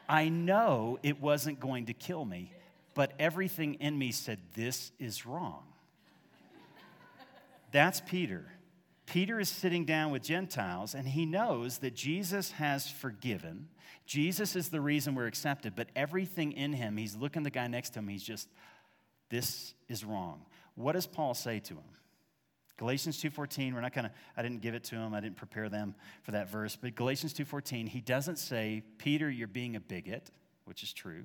I 0.08 0.28
know 0.28 1.00
it 1.02 1.20
wasn't 1.20 1.58
going 1.58 1.87
to 1.87 1.94
kill 1.94 2.24
me, 2.24 2.52
but 2.94 3.12
everything 3.18 3.74
in 3.74 3.98
me 3.98 4.12
said, 4.12 4.38
This 4.54 4.92
is 4.98 5.26
wrong. 5.26 5.64
That's 7.72 8.00
Peter. 8.00 8.46
Peter 9.07 9.38
is 9.38 9.48
sitting 9.48 9.85
down 9.85 10.11
with 10.11 10.22
Gentiles 10.22 10.94
and 10.94 11.07
he 11.07 11.26
knows 11.26 11.78
that 11.78 11.94
Jesus 11.94 12.52
has 12.52 12.88
forgiven. 12.88 13.68
Jesus 14.07 14.57
is 14.57 14.68
the 14.68 14.80
reason 14.80 15.14
we're 15.14 15.26
accepted, 15.26 15.74
but 15.76 15.88
everything 15.94 16.52
in 16.52 16.72
him, 16.72 16.96
he's 16.96 17.16
looking 17.16 17.42
the 17.42 17.50
guy 17.50 17.66
next 17.66 17.90
to 17.90 17.98
him, 17.98 18.09
he's 18.09 18.22
just, 18.22 18.48
this 19.28 19.74
is 19.88 20.04
wrong. 20.04 20.42
What 20.74 20.92
does 20.92 21.07
Paul 21.07 21.35
say 21.35 21.61
to 21.61 21.74
him? 21.74 21.85
Galatians 22.76 23.22
2:14, 23.22 23.72
we're 23.72 23.80
not 23.80 23.92
going 23.92 24.07
to 24.07 24.11
I 24.37 24.42
didn't 24.42 24.61
give 24.61 24.74
it 24.74 24.83
to 24.85 24.96
him. 24.96 25.14
I 25.14 25.20
didn't 25.20 25.37
prepare 25.37 25.68
them 25.68 25.94
for 26.22 26.33
that 26.33 26.50
verse, 26.50 26.74
but 26.74 26.96
Galatians 26.96 27.33
2:14, 27.33 27.87
he 27.87 28.00
doesn't 28.00 28.37
say, 28.37 28.83
"Peter, 28.98 29.30
you're 29.30 29.46
being 29.46 29.76
a 29.76 29.80
bigot," 29.80 30.30
which 30.64 30.83
is 30.83 30.92
true 30.92 31.24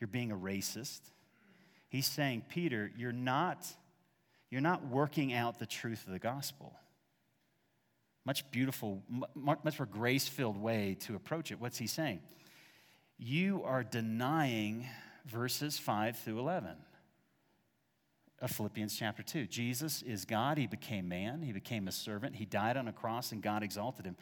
you're 0.00 0.08
being 0.08 0.32
a 0.32 0.36
racist. 0.36 1.00
He's 1.88 2.06
saying, 2.06 2.44
Peter, 2.48 2.90
you're 2.96 3.12
not, 3.12 3.66
you're 4.50 4.60
not 4.60 4.86
working 4.86 5.32
out 5.32 5.58
the 5.58 5.66
truth 5.66 6.06
of 6.06 6.12
the 6.12 6.18
gospel. 6.18 6.74
Much 8.26 8.50
beautiful, 8.50 9.02
much 9.34 9.78
more 9.78 9.86
grace 9.86 10.26
filled 10.26 10.56
way 10.56 10.96
to 11.00 11.14
approach 11.14 11.52
it. 11.52 11.60
What's 11.60 11.78
he 11.78 11.86
saying? 11.86 12.20
You 13.18 13.62
are 13.64 13.84
denying 13.84 14.86
verses 15.26 15.78
5 15.78 16.18
through 16.18 16.38
11 16.40 16.76
of 18.40 18.50
Philippians 18.50 18.96
chapter 18.96 19.22
2. 19.22 19.46
Jesus 19.46 20.02
is 20.02 20.24
God. 20.24 20.58
He 20.58 20.66
became 20.66 21.08
man. 21.08 21.42
He 21.42 21.52
became 21.52 21.86
a 21.86 21.92
servant. 21.92 22.36
He 22.36 22.44
died 22.44 22.76
on 22.76 22.88
a 22.88 22.92
cross, 22.92 23.30
and 23.32 23.42
God 23.42 23.62
exalted 23.62 24.04
him. 24.04 24.16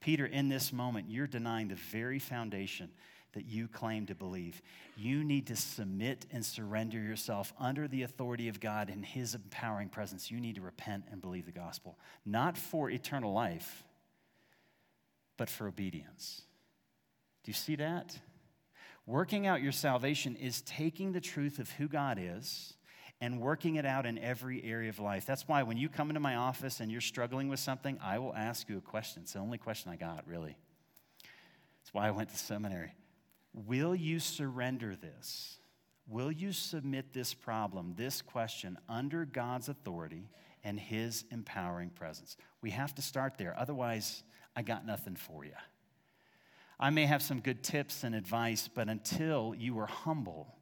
Peter, 0.00 0.26
in 0.26 0.48
this 0.48 0.72
moment, 0.72 1.10
you're 1.10 1.26
denying 1.26 1.68
the 1.68 1.74
very 1.74 2.18
foundation 2.18 2.90
that 3.32 3.46
you 3.46 3.68
claim 3.68 4.06
to 4.06 4.14
believe. 4.14 4.62
You 4.96 5.22
need 5.22 5.46
to 5.48 5.56
submit 5.56 6.26
and 6.30 6.44
surrender 6.44 6.98
yourself 6.98 7.52
under 7.58 7.86
the 7.86 8.02
authority 8.02 8.48
of 8.48 8.60
God 8.60 8.88
in 8.88 9.02
His 9.02 9.34
empowering 9.34 9.88
presence. 9.88 10.30
You 10.30 10.40
need 10.40 10.54
to 10.56 10.62
repent 10.62 11.04
and 11.10 11.20
believe 11.20 11.46
the 11.46 11.52
gospel, 11.52 11.98
not 12.24 12.56
for 12.56 12.90
eternal 12.90 13.32
life, 13.32 13.84
but 15.36 15.50
for 15.50 15.68
obedience. 15.68 16.42
Do 17.44 17.50
you 17.50 17.54
see 17.54 17.76
that? 17.76 18.18
Working 19.06 19.46
out 19.46 19.62
your 19.62 19.72
salvation 19.72 20.34
is 20.34 20.62
taking 20.62 21.12
the 21.12 21.20
truth 21.20 21.58
of 21.58 21.70
who 21.70 21.88
God 21.88 22.18
is 22.20 22.74
and 23.20 23.40
working 23.40 23.76
it 23.76 23.86
out 23.86 24.04
in 24.04 24.18
every 24.18 24.62
area 24.64 24.90
of 24.90 24.98
life. 24.98 25.24
That's 25.24 25.46
why 25.48 25.62
when 25.62 25.76
you 25.76 25.88
come 25.88 26.10
into 26.10 26.20
my 26.20 26.36
office 26.36 26.80
and 26.80 26.90
you're 26.90 27.00
struggling 27.00 27.48
with 27.48 27.60
something, 27.60 27.98
I 28.02 28.18
will 28.18 28.34
ask 28.34 28.68
you 28.68 28.78
a 28.78 28.80
question. 28.80 29.22
It's 29.22 29.32
the 29.34 29.38
only 29.38 29.58
question 29.58 29.90
I 29.90 29.96
got, 29.96 30.26
really. 30.26 30.56
That's 31.22 31.94
why 31.94 32.08
I 32.08 32.10
went 32.10 32.30
to 32.30 32.36
seminary. 32.36 32.92
Will 33.64 33.94
you 33.94 34.20
surrender 34.20 34.94
this? 34.94 35.56
Will 36.06 36.30
you 36.30 36.52
submit 36.52 37.12
this 37.12 37.32
problem, 37.32 37.94
this 37.96 38.20
question, 38.22 38.78
under 38.88 39.24
God's 39.24 39.68
authority 39.68 40.28
and 40.62 40.78
His 40.78 41.24
empowering 41.32 41.90
presence? 41.90 42.36
We 42.60 42.70
have 42.70 42.94
to 42.96 43.02
start 43.02 43.38
there. 43.38 43.56
Otherwise, 43.58 44.22
I 44.54 44.62
got 44.62 44.86
nothing 44.86 45.16
for 45.16 45.44
you. 45.44 45.54
I 46.78 46.90
may 46.90 47.06
have 47.06 47.22
some 47.22 47.40
good 47.40 47.64
tips 47.64 48.04
and 48.04 48.14
advice, 48.14 48.68
but 48.72 48.88
until 48.90 49.54
you 49.56 49.78
are 49.78 49.86
humble 49.86 50.54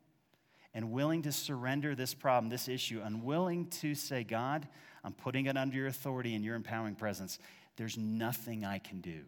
and 0.73 0.93
willing 0.93 1.23
to 1.23 1.33
surrender 1.33 1.97
this 1.97 2.15
problem, 2.15 2.49
this 2.49 2.69
issue, 2.69 3.01
unwilling 3.05 3.67
to 3.67 3.97
say, 3.97 4.23
God, 4.23 4.69
I'm 5.03 5.13
putting 5.13 5.47
it 5.47 5.57
under 5.57 5.77
your 5.77 5.89
authority 5.89 6.37
and 6.37 6.45
your 6.45 6.55
empowering 6.55 6.95
presence, 6.95 7.41
there's 7.77 7.99
nothing 7.99 8.65
I 8.65 8.79
can 8.79 9.01
do. 9.01 9.23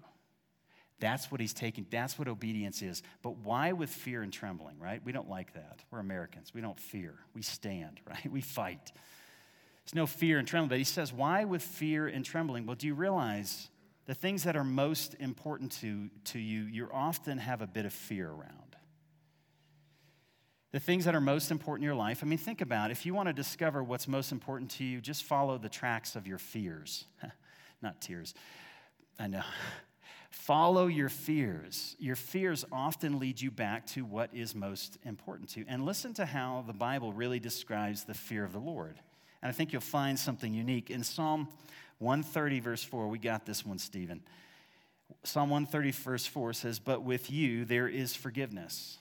That's 0.99 1.31
what 1.31 1.41
he's 1.41 1.53
taking. 1.53 1.87
That's 1.91 2.19
what 2.19 2.29
obedience 2.29 2.81
is. 2.81 3.03
But 3.23 3.37
why 3.39 3.73
with 3.73 3.91
fear 3.91 4.23
and 4.23 4.33
trembling, 4.33 4.79
right? 4.79 5.03
We 5.05 5.13
don't 5.13 5.29
like 5.29 5.53
that. 5.55 5.85
We're 5.91 5.99
Americans. 5.99 6.55
We 6.55 6.61
don't 6.61 6.81
fear. 6.81 7.15
We 7.35 7.43
stand, 7.43 8.01
right? 8.09 8.31
We 8.31 8.41
fight. 8.41 8.93
There's 9.85 9.95
no 9.95 10.07
fear 10.07 10.39
and 10.39 10.49
trembling. 10.49 10.71
But 10.71 10.79
he 10.79 10.85
says, 10.85 11.13
why 11.13 11.45
with 11.45 11.63
fear 11.63 12.07
and 12.07 12.25
trembling? 12.25 12.67
Well, 12.67 12.77
do 12.77 12.87
you 12.87 12.95
realize 12.95 13.69
the 14.07 14.15
things 14.15 14.45
that 14.45 14.57
are 14.57 14.65
most 14.65 15.17
important 15.19 15.73
to, 15.81 16.09
to 16.27 16.39
you, 16.39 16.63
you 16.63 16.89
often 16.93 17.39
have 17.39 17.61
a 17.61 17.67
bit 17.67 17.85
of 17.85 17.93
fear 17.93 18.29
around. 18.29 18.77
The 20.73 20.81
things 20.81 21.05
that 21.07 21.15
are 21.15 21.21
most 21.21 21.51
important 21.51 21.83
in 21.83 21.87
your 21.87 21.97
life, 21.97 22.21
I 22.23 22.27
mean, 22.27 22.39
think 22.39 22.61
about 22.61 22.91
it. 22.91 22.93
if 22.93 23.05
you 23.05 23.15
want 23.15 23.29
to 23.29 23.33
discover 23.33 23.83
what's 23.83 24.07
most 24.07 24.31
important 24.31 24.71
to 24.73 24.85
you, 24.85 25.01
just 25.01 25.25
follow 25.25 25.59
the 25.59 25.69
tracks 25.69 26.15
of 26.15 26.27
your 26.27 26.39
fears. 26.39 27.05
Not 27.83 28.01
tears. 28.01 28.35
I 29.19 29.27
know. 29.27 29.43
Follow 30.37 30.87
your 30.87 31.09
fears. 31.09 31.97
Your 31.99 32.15
fears 32.15 32.65
often 32.71 33.19
lead 33.19 33.41
you 33.41 33.51
back 33.51 33.87
to 33.89 34.05
what 34.05 34.31
is 34.33 34.55
most 34.55 34.99
important 35.03 35.49
to 35.51 35.61
you. 35.61 35.67
And 35.67 35.85
listen 35.85 36.15
to 36.15 36.27
how 36.27 36.63
the 36.67 36.75
Bible 36.75 37.13
really 37.13 37.41
describes 37.41 38.05
the 38.05 38.15
fear 38.15 38.45
of 38.45 38.53
the 38.53 38.61
Lord. 38.61 39.01
And 39.43 39.49
I 39.49 39.53
think 39.53 39.73
you'll 39.73 39.81
find 39.81 40.17
something 40.17 40.53
unique. 40.55 40.91
In 40.91 41.03
Psalm 41.03 41.49
130, 41.99 42.61
verse 42.61 42.85
4, 42.85 43.09
we 43.09 43.19
got 43.19 43.47
this 43.47 43.65
one, 43.65 43.79
Stephen. 43.79 44.21
Psalm 45.25 45.49
130, 45.51 45.91
verse 45.91 46.27
4 46.27 46.53
says, 46.53 46.79
But 46.79 47.03
with 47.03 47.29
you 47.31 47.65
there 47.65 47.89
is 47.89 48.15
forgiveness. 48.15 48.99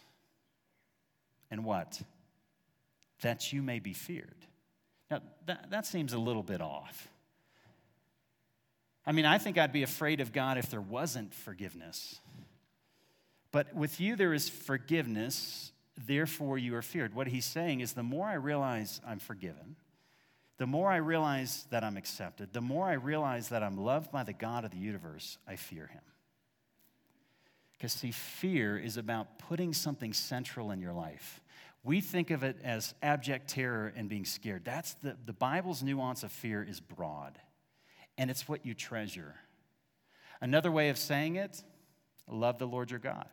And 1.51 1.65
what? 1.65 2.01
That 3.21 3.53
you 3.53 3.61
may 3.61 3.79
be 3.79 3.93
feared. 3.93 4.45
Now, 5.11 5.21
that, 5.45 5.69
that 5.69 5.85
seems 5.85 6.13
a 6.13 6.17
little 6.17 6.43
bit 6.43 6.61
off. 6.61 7.09
I 9.05 9.11
mean, 9.11 9.25
I 9.25 9.37
think 9.37 9.57
I'd 9.57 9.73
be 9.73 9.83
afraid 9.83 10.19
of 10.19 10.33
God 10.33 10.57
if 10.57 10.69
there 10.69 10.81
wasn't 10.81 11.33
forgiveness. 11.33 12.19
But 13.51 13.73
with 13.73 13.99
you 13.99 14.15
there 14.15 14.33
is 14.33 14.49
forgiveness, 14.49 15.71
therefore 16.05 16.57
you 16.57 16.75
are 16.75 16.81
feared. 16.81 17.13
What 17.13 17.27
he's 17.27 17.45
saying 17.45 17.79
is 17.79 17.93
the 17.93 18.03
more 18.03 18.27
I 18.27 18.33
realize 18.33 18.99
I'm 19.07 19.19
forgiven, 19.19 19.75
the 20.57 20.67
more 20.67 20.91
I 20.91 20.97
realize 20.97 21.65
that 21.69 21.83
I'm 21.83 21.97
accepted, 21.97 22.53
the 22.53 22.61
more 22.61 22.87
I 22.87 22.93
realize 22.93 23.49
that 23.49 23.61
I'm 23.61 23.77
loved 23.77 24.11
by 24.11 24.23
the 24.23 24.33
God 24.33 24.65
of 24.65 24.71
the 24.71 24.77
universe, 24.77 25.37
I 25.47 25.55
fear 25.57 25.87
him. 25.87 26.01
Because, 27.73 27.93
see, 27.93 28.11
fear 28.11 28.77
is 28.77 28.95
about 28.95 29.37
putting 29.37 29.73
something 29.73 30.13
central 30.13 30.71
in 30.71 30.79
your 30.79 30.93
life. 30.93 31.41
We 31.83 32.01
think 32.01 32.31
of 32.31 32.43
it 32.43 32.57
as 32.63 32.93
abject 33.03 33.49
terror 33.49 33.93
and 33.95 34.09
being 34.09 34.25
scared. 34.25 34.63
That's 34.63 34.93
the, 34.95 35.17
the 35.25 35.33
Bible's 35.33 35.83
nuance 35.83 36.23
of 36.23 36.31
fear 36.31 36.63
is 36.63 36.79
broad, 36.79 37.37
and 38.17 38.29
it's 38.29 38.47
what 38.47 38.65
you 38.65 38.73
treasure. 38.73 39.35
Another 40.41 40.71
way 40.71 40.89
of 40.89 40.97
saying 40.97 41.35
it 41.35 41.63
love 42.27 42.57
the 42.57 42.67
Lord 42.67 42.91
your 42.91 42.99
God 42.99 43.29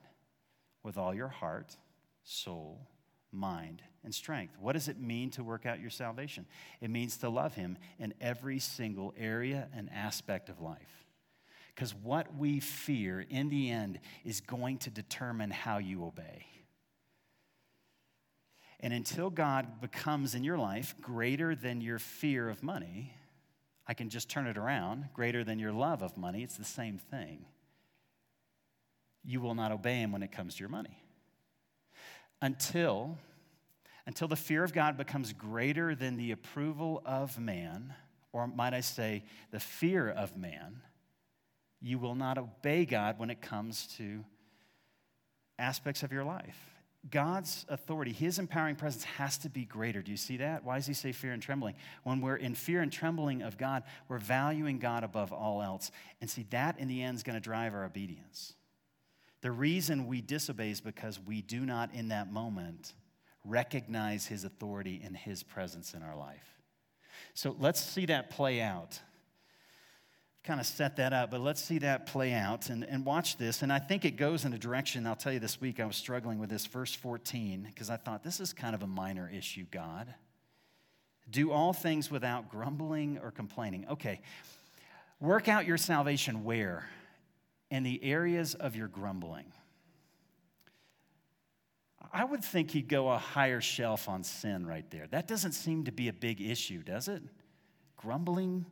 with 0.83 0.99
all 0.99 1.15
your 1.15 1.29
heart, 1.29 1.77
soul, 2.25 2.89
mind, 3.31 3.83
and 4.05 4.15
strength. 4.15 4.57
What 4.61 4.73
does 4.73 4.89
it 4.89 5.01
mean 5.01 5.31
to 5.31 5.45
work 5.45 5.65
out 5.67 5.81
your 5.81 5.91
salvation? 5.91 6.47
It 6.81 6.91
means 6.91 7.17
to 7.19 7.29
love 7.29 7.55
Him 7.55 7.79
in 7.99 8.15
every 8.21 8.59
single 8.59 9.15
area 9.17 9.69
and 9.75 9.91
aspect 9.93 10.49
of 10.49 10.61
life. 10.61 11.07
Because 11.75 11.95
what 11.95 12.37
we 12.37 12.61
fear 12.61 13.25
in 13.29 13.49
the 13.49 13.71
end 13.71 13.99
is 14.25 14.41
going 14.41 14.79
to 14.79 14.91
determine 14.91 15.51
how 15.51 15.79
you 15.79 16.05
obey. 16.05 16.47
And 18.81 18.93
until 18.93 19.31
God 19.31 19.81
becomes 19.81 20.35
in 20.35 20.45
your 20.45 20.59
life 20.59 20.95
greater 21.01 21.55
than 21.55 21.81
your 21.81 21.99
fear 21.99 22.51
of 22.51 22.63
money, 22.63 23.15
I 23.87 23.95
can 23.95 24.09
just 24.09 24.29
turn 24.29 24.47
it 24.47 24.57
around 24.57 25.09
greater 25.15 25.45
than 25.45 25.59
your 25.59 25.73
love 25.73 26.03
of 26.03 26.17
money. 26.17 26.43
It's 26.43 26.57
the 26.57 26.65
same 26.65 26.99
thing. 26.99 27.45
You 29.25 29.41
will 29.41 29.55
not 29.55 29.73
obey 29.73 29.97
Him 30.01 30.13
when 30.13 30.23
it 30.23 30.33
comes 30.33 30.55
to 30.55 30.61
your 30.61 30.69
money. 30.69 31.03
Until 32.41 33.19
until 34.07 34.29
the 34.29 34.37
fear 34.37 34.65
of 34.65 34.73
God 34.73 34.97
becomes 34.97 35.33
greater 35.33 35.95
than 35.95 36.17
the 36.17 36.33
approval 36.33 37.03
of 37.05 37.39
man, 37.39 37.95
or 38.33 38.47
might 38.49 38.75
I 38.75 38.81
say, 38.81 39.25
the 39.53 39.61
fear 39.61 40.09
of 40.09 40.37
man, 40.37 40.81
you 41.81 41.99
will 41.99 42.15
not 42.15 42.39
obey 42.39 42.85
God 42.85 43.19
when 43.19 43.31
it 43.31 43.41
comes 43.41 43.87
to 43.99 44.25
aspects 45.59 46.03
of 46.03 46.13
your 46.13 46.25
life. 46.25 46.72
God's 47.11 47.67
authority, 47.69 48.13
his 48.13 48.39
empowering 48.39 48.77
presence 48.77 49.03
has 49.05 49.37
to 49.39 49.49
be 49.49 49.65
greater. 49.65 50.03
Do 50.03 50.13
you 50.13 50.17
see 50.17 50.37
that? 50.37 50.65
Why 50.65 50.77
does 50.77 50.87
he 50.87 50.95
say 50.95 51.11
fear 51.11 51.33
and 51.33 51.43
trembling? 51.43 51.75
When 52.05 52.21
we're 52.21 52.37
in 52.37 52.55
fear 52.55 52.81
and 52.81 52.93
trembling 52.93 53.43
of 53.43 53.59
God, 53.59 53.83
we're 54.09 54.19
valuing 54.19 54.79
God 54.79 55.03
above 55.03 55.33
all 55.33 55.63
else. 55.63 55.91
And 56.21 56.31
see, 56.31 56.47
that 56.51 56.79
in 56.79 56.87
the 56.87 57.03
end 57.03 57.17
is 57.17 57.25
going 57.25 57.35
to 57.35 57.41
drive 57.41 57.75
our 57.75 57.85
obedience. 57.85 58.55
The 59.41 59.51
reason 59.51 60.07
we 60.07 60.21
disobey 60.21 60.71
is 60.71 60.81
because 60.81 61.19
we 61.19 61.43
do 61.43 61.67
not, 61.67 61.93
in 61.93 62.09
that 62.09 62.33
moment, 62.33 62.93
recognize 63.45 64.27
his 64.27 64.45
authority 64.45 65.03
and 65.05 65.17
his 65.17 65.43
presence 65.43 65.95
in 65.95 66.03
our 66.03 66.17
life. 66.17 66.61
So 67.35 67.57
let's 67.59 67.81
see 67.81 68.07
that 68.07 68.31
play 68.31 68.61
out. 68.61 69.01
Kind 70.45 70.59
of 70.59 70.67
set 70.67 70.97
that 70.97 71.13
up, 71.13 71.31
but 71.31 71.41
let's 71.41 71.63
see 71.63 71.79
that 71.79 72.07
play 72.07 72.33
out 72.33 72.69
and, 72.69 72.83
and 72.85 73.05
watch 73.05 73.37
this. 73.37 73.63
And 73.63 73.73
I 73.73 73.79
think 73.79 74.05
it 74.05 74.17
goes 74.17 74.45
in 74.45 74.53
a 74.53 74.59
direction. 74.59 75.07
I'll 75.07 75.15
tell 75.15 75.33
you 75.33 75.39
this 75.39 75.61
week, 75.61 75.79
I 75.79 75.85
was 75.85 75.95
struggling 75.95 76.41
with 76.41 76.51
this, 76.51 76.67
verse 76.67 76.93
14, 76.95 77.69
because 77.69 77.91
I 77.91 77.97
thought 77.97 78.25
this 78.25 78.41
is 78.41 78.53
kind 78.53 78.75
of 78.75 78.83
a 78.83 78.87
minor 78.89 79.31
issue, 79.33 79.65
God. 79.71 80.13
Do 81.31 81.53
all 81.53 81.73
things 81.73 82.11
without 82.11 82.51
grumbling 82.51 83.21
or 83.23 83.31
complaining. 83.31 83.87
Okay, 83.89 84.21
work 85.21 85.49
out 85.49 85.65
your 85.65 85.79
salvation 85.79 86.43
where? 86.43 86.89
In 87.71 87.85
the 87.85 88.03
areas 88.03 88.55
of 88.55 88.75
your 88.75 88.89
grumbling. 88.89 89.53
I 92.13 92.25
would 92.25 92.45
think 92.45 92.73
he'd 92.73 92.89
go 92.89 93.09
a 93.11 93.17
higher 93.17 93.61
shelf 93.61 94.09
on 94.09 94.25
sin 94.25 94.67
right 94.67 94.89
there. 94.91 95.07
That 95.07 95.27
doesn't 95.27 95.53
seem 95.53 95.85
to 95.85 95.93
be 95.93 96.09
a 96.09 96.13
big 96.13 96.41
issue, 96.41 96.83
does 96.83 97.09
it? 97.09 97.23
Grumbling, 97.97 98.67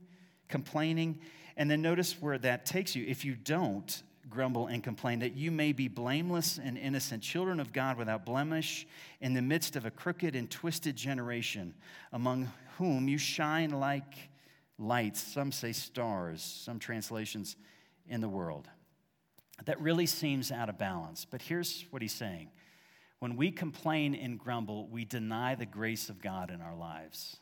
complaining. 0.49 1.21
And 1.61 1.71
then 1.71 1.83
notice 1.83 2.17
where 2.23 2.39
that 2.39 2.65
takes 2.65 2.97
you. 2.97 3.05
If 3.07 3.23
you 3.23 3.35
don't 3.35 4.03
grumble 4.31 4.69
and 4.69 4.83
complain, 4.83 5.19
that 5.19 5.37
you 5.37 5.51
may 5.51 5.73
be 5.73 5.89
blameless 5.89 6.59
and 6.59 6.79
innocent, 6.79 7.23
children 7.23 7.61
of 7.61 7.71
God 7.75 7.99
without 7.99 8.25
blemish, 8.25 8.87
in 9.21 9.35
the 9.35 9.43
midst 9.43 9.77
of 9.77 9.85
a 9.85 9.91
crooked 9.91 10.35
and 10.35 10.51
twisted 10.51 10.97
generation, 10.97 11.75
among 12.13 12.51
whom 12.79 13.09
you 13.09 13.19
shine 13.19 13.73
like 13.73 14.31
lights. 14.79 15.21
Some 15.21 15.53
say 15.53 15.73
stars, 15.73 16.41
some 16.43 16.79
translations 16.79 17.57
in 18.09 18.23
the 18.23 18.29
world. 18.29 18.67
That 19.67 19.79
really 19.83 20.07
seems 20.07 20.51
out 20.51 20.71
of 20.71 20.79
balance. 20.79 21.27
But 21.31 21.43
here's 21.43 21.85
what 21.91 22.01
he's 22.01 22.15
saying 22.15 22.49
when 23.19 23.37
we 23.37 23.51
complain 23.51 24.15
and 24.15 24.39
grumble, 24.39 24.89
we 24.89 25.05
deny 25.05 25.57
the 25.57 25.67
grace 25.67 26.09
of 26.09 26.23
God 26.23 26.51
in 26.51 26.63
our 26.63 26.75
lives. 26.75 27.37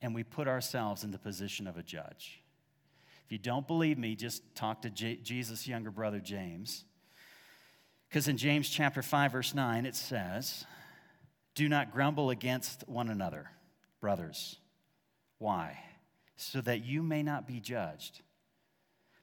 And 0.00 0.16
we 0.16 0.24
put 0.24 0.48
ourselves 0.48 1.04
in 1.04 1.12
the 1.12 1.18
position 1.18 1.68
of 1.68 1.76
a 1.76 1.82
judge. 1.84 2.41
You 3.32 3.38
don't 3.38 3.66
believe 3.66 3.96
me, 3.96 4.14
just 4.14 4.42
talk 4.54 4.82
to 4.82 4.90
J- 4.90 5.16
Jesus' 5.16 5.66
younger 5.66 5.90
brother, 5.90 6.20
James. 6.20 6.84
Because 8.06 8.28
in 8.28 8.36
James 8.36 8.68
chapter 8.68 9.00
5, 9.00 9.32
verse 9.32 9.54
9, 9.54 9.86
it 9.86 9.96
says, 9.96 10.66
Do 11.54 11.66
not 11.66 11.92
grumble 11.92 12.28
against 12.28 12.86
one 12.86 13.08
another, 13.08 13.50
brothers. 14.02 14.58
Why? 15.38 15.78
So 16.36 16.60
that 16.60 16.84
you 16.84 17.02
may 17.02 17.22
not 17.22 17.46
be 17.46 17.58
judged. 17.58 18.20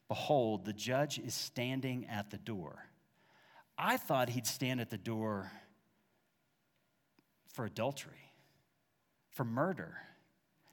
Behold, 0.08 0.64
the 0.64 0.72
judge 0.72 1.20
is 1.20 1.32
standing 1.32 2.04
at 2.10 2.32
the 2.32 2.38
door. 2.38 2.86
I 3.78 3.96
thought 3.96 4.30
he'd 4.30 4.48
stand 4.48 4.80
at 4.80 4.90
the 4.90 4.98
door 4.98 5.52
for 7.52 7.64
adultery, 7.64 8.32
for 9.30 9.44
murder. 9.44 9.98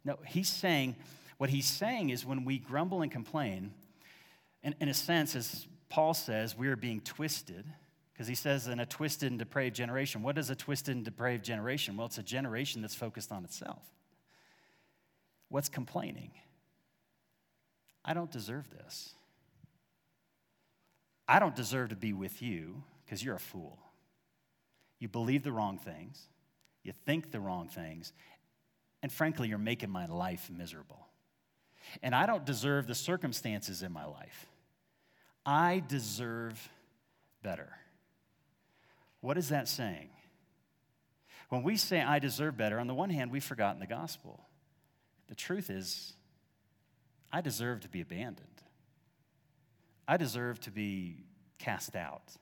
No, 0.03 0.17
he's 0.25 0.49
saying, 0.49 0.95
what 1.37 1.49
he's 1.49 1.65
saying 1.65 2.09
is 2.09 2.25
when 2.25 2.45
we 2.45 2.57
grumble 2.57 3.01
and 3.01 3.11
complain, 3.11 3.73
and 4.63 4.75
in 4.79 4.89
a 4.89 4.93
sense, 4.93 5.35
as 5.35 5.67
Paul 5.89 6.13
says, 6.13 6.57
we 6.57 6.67
are 6.67 6.75
being 6.75 6.99
twisted, 7.01 7.65
because 8.13 8.27
he 8.27 8.35
says 8.35 8.67
in 8.67 8.79
a 8.79 8.85
twisted 8.85 9.29
and 9.29 9.37
depraved 9.37 9.75
generation. 9.75 10.23
What 10.23 10.39
is 10.39 10.49
a 10.49 10.55
twisted 10.55 10.95
and 10.95 11.05
depraved 11.05 11.45
generation? 11.45 11.95
Well, 11.95 12.07
it's 12.07 12.17
a 12.17 12.23
generation 12.23 12.81
that's 12.81 12.95
focused 12.95 13.31
on 13.31 13.43
itself. 13.43 13.83
What's 15.49 15.69
complaining? 15.69 16.31
I 18.03 18.15
don't 18.15 18.31
deserve 18.31 18.69
this. 18.71 19.13
I 21.27 21.39
don't 21.39 21.55
deserve 21.55 21.89
to 21.89 21.95
be 21.95 22.13
with 22.13 22.41
you 22.41 22.83
because 23.05 23.23
you're 23.23 23.35
a 23.35 23.39
fool. 23.39 23.77
You 24.99 25.07
believe 25.07 25.43
the 25.43 25.51
wrong 25.51 25.77
things, 25.77 26.23
you 26.83 26.93
think 27.05 27.31
the 27.31 27.39
wrong 27.39 27.67
things, 27.67 28.13
and 29.03 29.11
frankly, 29.11 29.47
you're 29.47 29.59
making 29.59 29.91
my 29.91 30.07
life 30.07 30.49
miserable. 30.49 31.06
And 32.01 32.13
I 32.13 32.25
don't 32.25 32.45
deserve 32.45 32.87
the 32.87 32.95
circumstances 32.95 33.83
in 33.83 33.91
my 33.91 34.05
life. 34.05 34.47
I 35.45 35.81
deserve 35.87 36.69
better. 37.41 37.69
What 39.21 39.37
is 39.37 39.49
that 39.49 39.67
saying? 39.67 40.09
When 41.49 41.63
we 41.63 41.77
say 41.77 42.01
I 42.01 42.19
deserve 42.19 42.57
better, 42.57 42.79
on 42.79 42.87
the 42.87 42.93
one 42.93 43.09
hand, 43.09 43.31
we've 43.31 43.43
forgotten 43.43 43.79
the 43.79 43.87
gospel. 43.87 44.41
The 45.27 45.35
truth 45.35 45.69
is, 45.69 46.13
I 47.31 47.41
deserve 47.41 47.81
to 47.81 47.89
be 47.89 48.01
abandoned. 48.01 48.47
I 50.07 50.17
deserve 50.17 50.59
to 50.61 50.71
be 50.71 51.23
cast 51.59 51.95
out. 51.95 52.35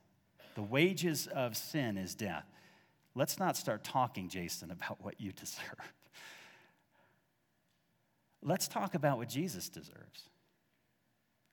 The 0.55 0.61
wages 0.61 1.27
of 1.27 1.57
sin 1.57 1.97
is 1.97 2.15
death. 2.15 2.45
Let's 3.15 3.39
not 3.39 3.57
start 3.57 3.83
talking, 3.83 4.29
Jason, 4.29 4.71
about 4.71 5.03
what 5.03 5.19
you 5.19 5.31
deserve. 5.39 5.93
Let's 8.47 8.67
talk 8.67 8.93
about 8.93 9.17
what 9.17 9.27
Jesus 9.27 9.69
deserves. 9.69 10.29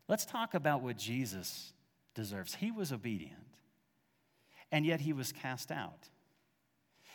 Let's 0.08 0.26
talk 0.26 0.52
about 0.52 0.82
what 0.82 0.98
Jesus 0.98 1.72
deserves. 2.14 2.54
He 2.54 2.70
was 2.70 2.92
obedient, 2.92 3.56
and 4.70 4.84
yet 4.84 5.00
he 5.00 5.14
was 5.14 5.32
cast 5.32 5.72
out. 5.72 6.10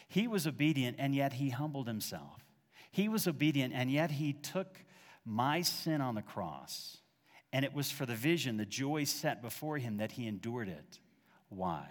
He 0.07 0.27
was 0.27 0.47
obedient, 0.47 0.95
and 0.97 1.13
yet 1.13 1.33
he 1.33 1.51
humbled 1.51 1.87
himself. 1.87 2.43
He 2.91 3.07
was 3.07 3.27
obedient, 3.27 3.71
and 3.71 3.91
yet 3.91 4.09
he 4.09 4.33
took 4.33 4.79
my 5.23 5.61
sin 5.61 6.01
on 6.01 6.15
the 6.15 6.23
cross. 6.23 6.97
And 7.53 7.63
it 7.63 7.73
was 7.73 7.91
for 7.91 8.07
the 8.07 8.15
vision, 8.15 8.57
the 8.57 8.65
joy 8.65 9.03
set 9.03 9.43
before 9.43 9.77
him, 9.77 9.97
that 9.97 10.13
he 10.13 10.25
endured 10.25 10.69
it. 10.69 10.99
Why? 11.49 11.87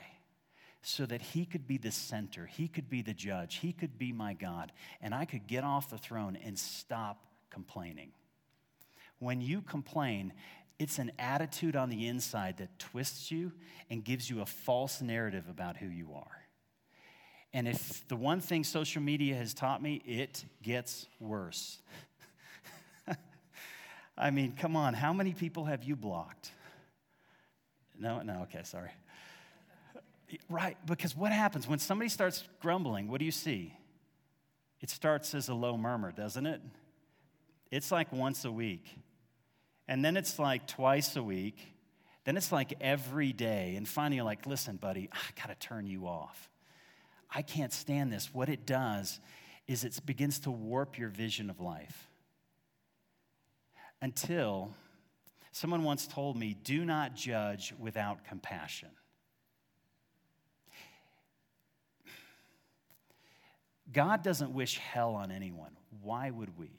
So 0.83 1.07
that 1.07 1.22
he 1.22 1.46
could 1.46 1.68
be 1.68 1.79
the 1.79 1.92
center, 1.92 2.46
he 2.46 2.66
could 2.66 2.88
be 2.88 3.03
the 3.03 3.14
judge, 3.14 3.57
he 3.57 3.72
could 3.72 3.96
be 3.96 4.12
my 4.12 4.35
God, 4.35 4.72
and 5.01 5.14
I 5.14 5.25
could 5.25 5.46
get 5.46 5.62
off 5.62 5.90
the 5.90 5.99
throne 5.99 6.37
and 6.42 6.59
stop 6.59 7.25
complaining. 7.57 8.12
When 9.19 9.40
you 9.40 9.62
complain, 9.62 10.35
it's 10.79 10.99
an 10.99 11.11
attitude 11.19 11.75
on 11.75 11.88
the 11.88 12.07
inside 12.07 12.59
that 12.59 12.79
twists 12.79 13.31
you 13.31 13.51
and 13.88 14.05
gives 14.05 14.29
you 14.29 14.42
a 14.42 14.45
false 14.45 15.01
narrative 15.01 15.45
about 15.49 15.79
who 15.79 15.87
you 15.87 16.11
are. 16.14 16.42
And 17.55 17.66
if 17.66 18.07
the 18.09 18.16
one 18.16 18.42
thing 18.42 18.62
social 18.62 19.01
media 19.01 19.37
has 19.37 19.55
taught 19.55 19.83
me, 19.83 20.03
it 20.05 20.45
gets 20.62 21.07
worse. 21.19 21.79
I 24.19 24.31
mean, 24.31 24.53
come 24.53 24.77
on, 24.77 24.92
how 24.92 25.14
many 25.14 25.33
people 25.33 25.64
have 25.64 25.83
you 25.83 25.97
blocked? 25.97 26.51
No, 27.99 28.21
no, 28.21 28.42
okay, 28.42 28.64
sorry. 28.64 28.90
Right, 30.51 30.77
because 30.85 31.16
what 31.16 31.33
happens 31.33 31.66
when 31.66 31.79
somebody 31.79 32.11
starts 32.11 32.45
grumbling? 32.61 33.09
What 33.09 33.21
do 33.21 33.25
you 33.25 33.33
see? 33.33 33.73
It 34.83 34.90
starts 34.90 35.35
as 35.35 35.49
a 35.49 35.55
low 35.55 35.79
murmur, 35.79 36.12
doesn't 36.12 36.45
it? 36.45 36.61
It's 37.70 37.90
like 37.90 38.12
once 38.12 38.44
a 38.44 38.52
week. 38.52 38.98
And 39.88 40.05
then 40.05 40.16
it's 40.16 40.38
like 40.38 40.66
twice 40.66 41.16
a 41.16 41.22
week. 41.22 41.59
Then 42.24 42.37
it's 42.37 42.50
like 42.50 42.74
every 42.81 43.33
day. 43.33 43.74
And 43.76 43.87
finally, 43.87 44.16
you're 44.16 44.24
like, 44.24 44.46
listen, 44.46 44.76
buddy, 44.76 45.09
I 45.12 45.40
got 45.40 45.48
to 45.48 45.66
turn 45.66 45.87
you 45.87 46.07
off. 46.07 46.50
I 47.31 47.42
can't 47.42 47.72
stand 47.72 48.12
this. 48.12 48.31
What 48.33 48.48
it 48.48 48.66
does 48.66 49.20
is 49.66 49.85
it 49.85 49.98
begins 50.05 50.40
to 50.40 50.50
warp 50.50 50.98
your 50.98 51.09
vision 51.09 51.50
of 51.50 51.61
life. 51.61 52.09
Until 54.00 54.74
someone 55.52 55.83
once 55.83 56.07
told 56.07 56.37
me, 56.37 56.57
do 56.62 56.85
not 56.85 57.14
judge 57.14 57.72
without 57.79 58.24
compassion. 58.24 58.90
God 63.92 64.22
doesn't 64.22 64.52
wish 64.52 64.79
hell 64.79 65.14
on 65.14 65.31
anyone. 65.31 65.76
Why 66.02 66.31
would 66.31 66.59
we? 66.59 66.70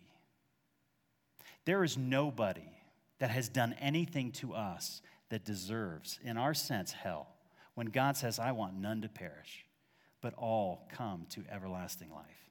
There 1.67 1.83
is 1.83 1.97
nobody 1.97 2.71
that 3.19 3.29
has 3.29 3.49
done 3.49 3.75
anything 3.81 4.31
to 4.31 4.53
us 4.53 5.01
that 5.27 5.43
deserves, 5.43 6.17
in 6.23 6.37
our 6.37 6.53
sense, 6.53 6.93
hell. 6.93 7.27
When 7.75 7.87
God 7.87 8.15
says, 8.15 8.39
I 8.39 8.53
want 8.53 8.79
none 8.79 9.01
to 9.01 9.09
perish 9.09 9.65
but 10.21 10.33
all 10.35 10.87
come 10.93 11.25
to 11.31 11.43
everlasting 11.51 12.09
life. 12.09 12.49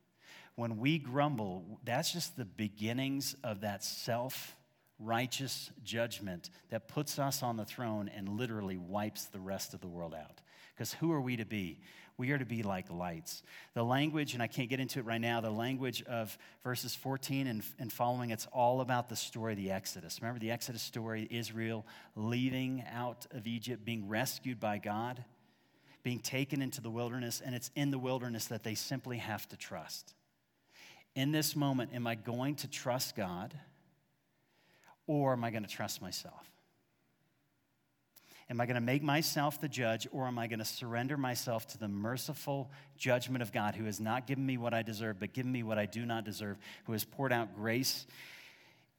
When 0.55 0.76
we 0.76 0.98
grumble, 0.98 1.81
that's 1.83 2.12
just 2.12 2.37
the 2.37 2.44
beginnings 2.44 3.35
of 3.42 3.62
that 3.62 3.83
self 3.83 4.55
righteous 4.98 5.70
judgment 5.83 6.50
that 6.68 6.87
puts 6.87 7.18
us 7.18 7.42
on 7.42 7.57
the 7.57 7.64
throne 7.64 8.11
and 8.14 8.29
literally 8.29 8.76
wipes 8.76 9.24
the 9.24 9.40
rest 9.40 9.72
of 9.72 9.81
the 9.81 9.88
world 9.88 10.14
out. 10.14 10.42
Because 10.74 10.92
who 10.92 11.11
are 11.11 11.22
we 11.22 11.37
to 11.37 11.46
be? 11.46 11.81
We 12.18 12.31
are 12.31 12.38
to 12.38 12.46
be 12.46 12.62
like 12.62 12.90
lights. 12.90 13.42
The 13.74 13.85
language, 13.85 14.35
and 14.35 14.42
I 14.42 14.46
can't 14.46 14.70
get 14.70 14.81
into 14.81 15.00
it 15.00 15.05
right 15.05 15.20
now, 15.20 15.40
the 15.40 15.50
language 15.50 16.02
of 16.05 16.37
verses 16.64 16.94
14 16.94 17.46
and, 17.46 17.62
and 17.79 17.92
following, 17.92 18.31
it's 18.31 18.46
all 18.52 18.81
about 18.81 19.09
the 19.09 19.16
story 19.16 19.52
of 19.52 19.59
the 19.59 19.70
Exodus. 19.70 20.20
Remember 20.22 20.40
the 20.40 20.50
Exodus 20.50 20.83
story, 20.83 21.29
Israel 21.31 21.87
leaving 22.14 22.85
out 22.90 23.26
of 23.33 23.46
Egypt, 23.46 23.85
being 23.85 24.09
rescued 24.09 24.59
by 24.59 24.79
God? 24.79 25.24
being 26.07 26.20
taken 26.20 26.62
into 26.62 26.81
the 26.81 26.88
wilderness, 26.88 27.42
and 27.44 27.52
it's 27.52 27.72
in 27.74 27.90
the 27.90 27.98
wilderness 27.98 28.46
that 28.46 28.62
they 28.62 28.76
simply 28.76 29.16
have 29.16 29.48
to 29.48 29.57
trust. 29.57 30.14
In 31.16 31.33
this 31.33 31.57
moment, 31.57 31.92
am 31.92 32.07
I 32.07 32.14
going 32.14 32.55
to 32.57 32.68
trust 32.68 33.16
God 33.16 33.52
or 35.09 35.33
am 35.33 35.42
I 35.42 35.50
going 35.50 35.64
to 35.64 35.68
trust 35.68 36.00
myself? 36.00 36.48
Am 38.48 38.61
I 38.61 38.66
going 38.66 38.76
to 38.76 38.80
make 38.80 39.02
myself 39.02 39.61
the 39.61 39.68
judge 39.68 40.06
or 40.12 40.26
am 40.26 40.38
I 40.38 40.46
going 40.46 40.61
to 40.61 40.64
surrender 40.64 41.16
myself 41.16 41.66
to 41.68 41.78
the 41.78 41.88
merciful 41.88 42.70
judgment 42.96 43.42
of 43.42 43.52
God 43.52 43.74
who 43.74 43.85
has 43.87 44.00
not 44.00 44.26
given 44.26 44.46
me 44.46 44.56
what 44.56 44.72
I 44.72 44.82
deserve, 44.82 45.18
but 45.18 45.32
given 45.32 45.50
me 45.50 45.64
what 45.64 45.78
I 45.78 45.87
do 45.87 46.06
not 46.06 46.24
deserve, 46.24 46.56
who 46.85 46.92
has 46.92 47.04
poured 47.04 47.32
out 47.32 47.56
grace 47.56 48.06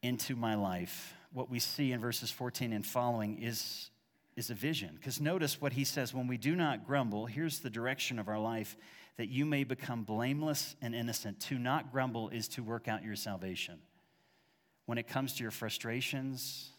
into 0.02 0.36
my 0.36 0.56
life? 0.56 1.14
What 1.32 1.50
we 1.50 1.60
see 1.60 1.94
in 1.94 2.02
verses 2.02 2.30
14 2.30 2.74
and 2.74 2.86
following 2.86 3.42
is 3.42 3.90
is 4.38 4.52
a 4.52 4.54
vision. 4.54 4.92
Because 4.96 5.20
notice 5.20 5.60
what 5.60 5.74
he 5.74 5.84
says 5.84 6.14
when 6.14 6.28
we 6.28 6.38
do 6.38 6.56
not 6.56 6.86
grumble, 6.86 7.26
here's 7.26 7.60
the 7.60 7.70
direction 7.70 8.20
of 8.20 8.30
our 8.30 8.40
life 8.40 8.78
that 9.18 9.30
you 9.30 9.46
may 9.46 9.64
become 9.64 10.04
blameless 10.04 10.76
and 10.80 10.94
innocent. 10.94 11.40
To 11.42 11.58
not 11.58 11.92
grumble 11.92 12.30
is 12.30 12.48
to 12.50 12.64
work 12.64 12.88
out 12.88 13.04
your 13.04 13.16
salvation. 13.16 13.80
When 14.86 15.00
it 15.00 15.08
comes 15.08 15.34
to 15.34 15.44
your 15.44 15.52
frustrations, 15.52 16.70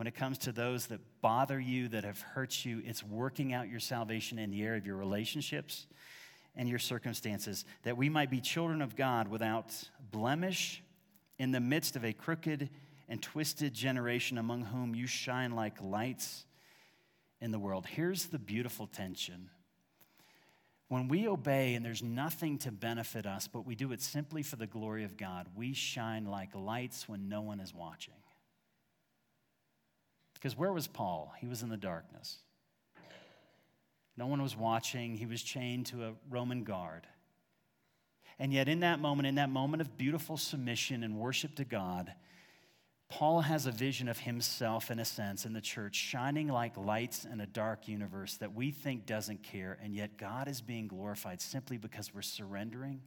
when 0.00 0.06
it 0.06 0.14
comes 0.14 0.38
to 0.38 0.50
those 0.50 0.86
that 0.86 0.98
bother 1.20 1.60
you, 1.60 1.86
that 1.86 2.04
have 2.04 2.18
hurt 2.22 2.64
you, 2.64 2.80
it's 2.86 3.04
working 3.04 3.52
out 3.52 3.68
your 3.68 3.78
salvation 3.78 4.38
in 4.38 4.50
the 4.50 4.62
area 4.62 4.78
of 4.78 4.86
your 4.86 4.96
relationships 4.96 5.86
and 6.56 6.66
your 6.66 6.78
circumstances, 6.78 7.66
that 7.82 7.98
we 7.98 8.08
might 8.08 8.30
be 8.30 8.40
children 8.40 8.80
of 8.80 8.96
God 8.96 9.28
without 9.28 9.74
blemish 10.10 10.82
in 11.38 11.50
the 11.50 11.60
midst 11.60 11.96
of 11.96 12.04
a 12.06 12.14
crooked 12.14 12.70
and 13.10 13.20
twisted 13.20 13.74
generation 13.74 14.38
among 14.38 14.64
whom 14.64 14.94
you 14.94 15.06
shine 15.06 15.50
like 15.50 15.82
lights 15.82 16.46
in 17.42 17.50
the 17.50 17.58
world. 17.58 17.84
Here's 17.84 18.24
the 18.24 18.38
beautiful 18.38 18.86
tension. 18.86 19.50
When 20.88 21.08
we 21.08 21.28
obey 21.28 21.74
and 21.74 21.84
there's 21.84 22.02
nothing 22.02 22.56
to 22.60 22.72
benefit 22.72 23.26
us, 23.26 23.48
but 23.48 23.66
we 23.66 23.74
do 23.74 23.92
it 23.92 24.00
simply 24.00 24.42
for 24.42 24.56
the 24.56 24.66
glory 24.66 25.04
of 25.04 25.18
God, 25.18 25.46
we 25.54 25.74
shine 25.74 26.24
like 26.24 26.54
lights 26.54 27.06
when 27.06 27.28
no 27.28 27.42
one 27.42 27.60
is 27.60 27.74
watching. 27.74 28.14
Because 30.40 30.56
where 30.56 30.72
was 30.72 30.86
Paul? 30.86 31.32
He 31.38 31.46
was 31.46 31.62
in 31.62 31.68
the 31.68 31.76
darkness. 31.76 32.38
No 34.16 34.26
one 34.26 34.42
was 34.42 34.56
watching. 34.56 35.16
He 35.16 35.26
was 35.26 35.42
chained 35.42 35.86
to 35.86 36.04
a 36.04 36.12
Roman 36.30 36.64
guard. 36.64 37.06
And 38.38 38.52
yet, 38.52 38.68
in 38.68 38.80
that 38.80 39.00
moment, 39.00 39.28
in 39.28 39.34
that 39.34 39.50
moment 39.50 39.82
of 39.82 39.98
beautiful 39.98 40.38
submission 40.38 41.04
and 41.04 41.18
worship 41.18 41.56
to 41.56 41.64
God, 41.64 42.14
Paul 43.10 43.42
has 43.42 43.66
a 43.66 43.70
vision 43.70 44.08
of 44.08 44.18
himself, 44.18 44.90
in 44.90 44.98
a 44.98 45.04
sense, 45.04 45.44
in 45.44 45.52
the 45.52 45.60
church, 45.60 45.96
shining 45.96 46.48
like 46.48 46.76
lights 46.76 47.26
in 47.26 47.40
a 47.40 47.46
dark 47.46 47.86
universe 47.86 48.36
that 48.38 48.54
we 48.54 48.70
think 48.70 49.04
doesn't 49.04 49.42
care, 49.42 49.76
and 49.82 49.94
yet 49.94 50.16
God 50.16 50.48
is 50.48 50.62
being 50.62 50.88
glorified 50.88 51.42
simply 51.42 51.76
because 51.76 52.14
we're 52.14 52.22
surrendering 52.22 53.02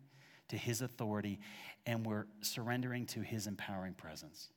to 0.49 0.57
his 0.57 0.81
authority 0.81 1.39
and 1.85 2.05
we're 2.05 2.27
surrendering 2.41 3.05
to 3.07 3.21
his 3.21 3.47
empowering 3.47 3.93
presence. 3.93 4.49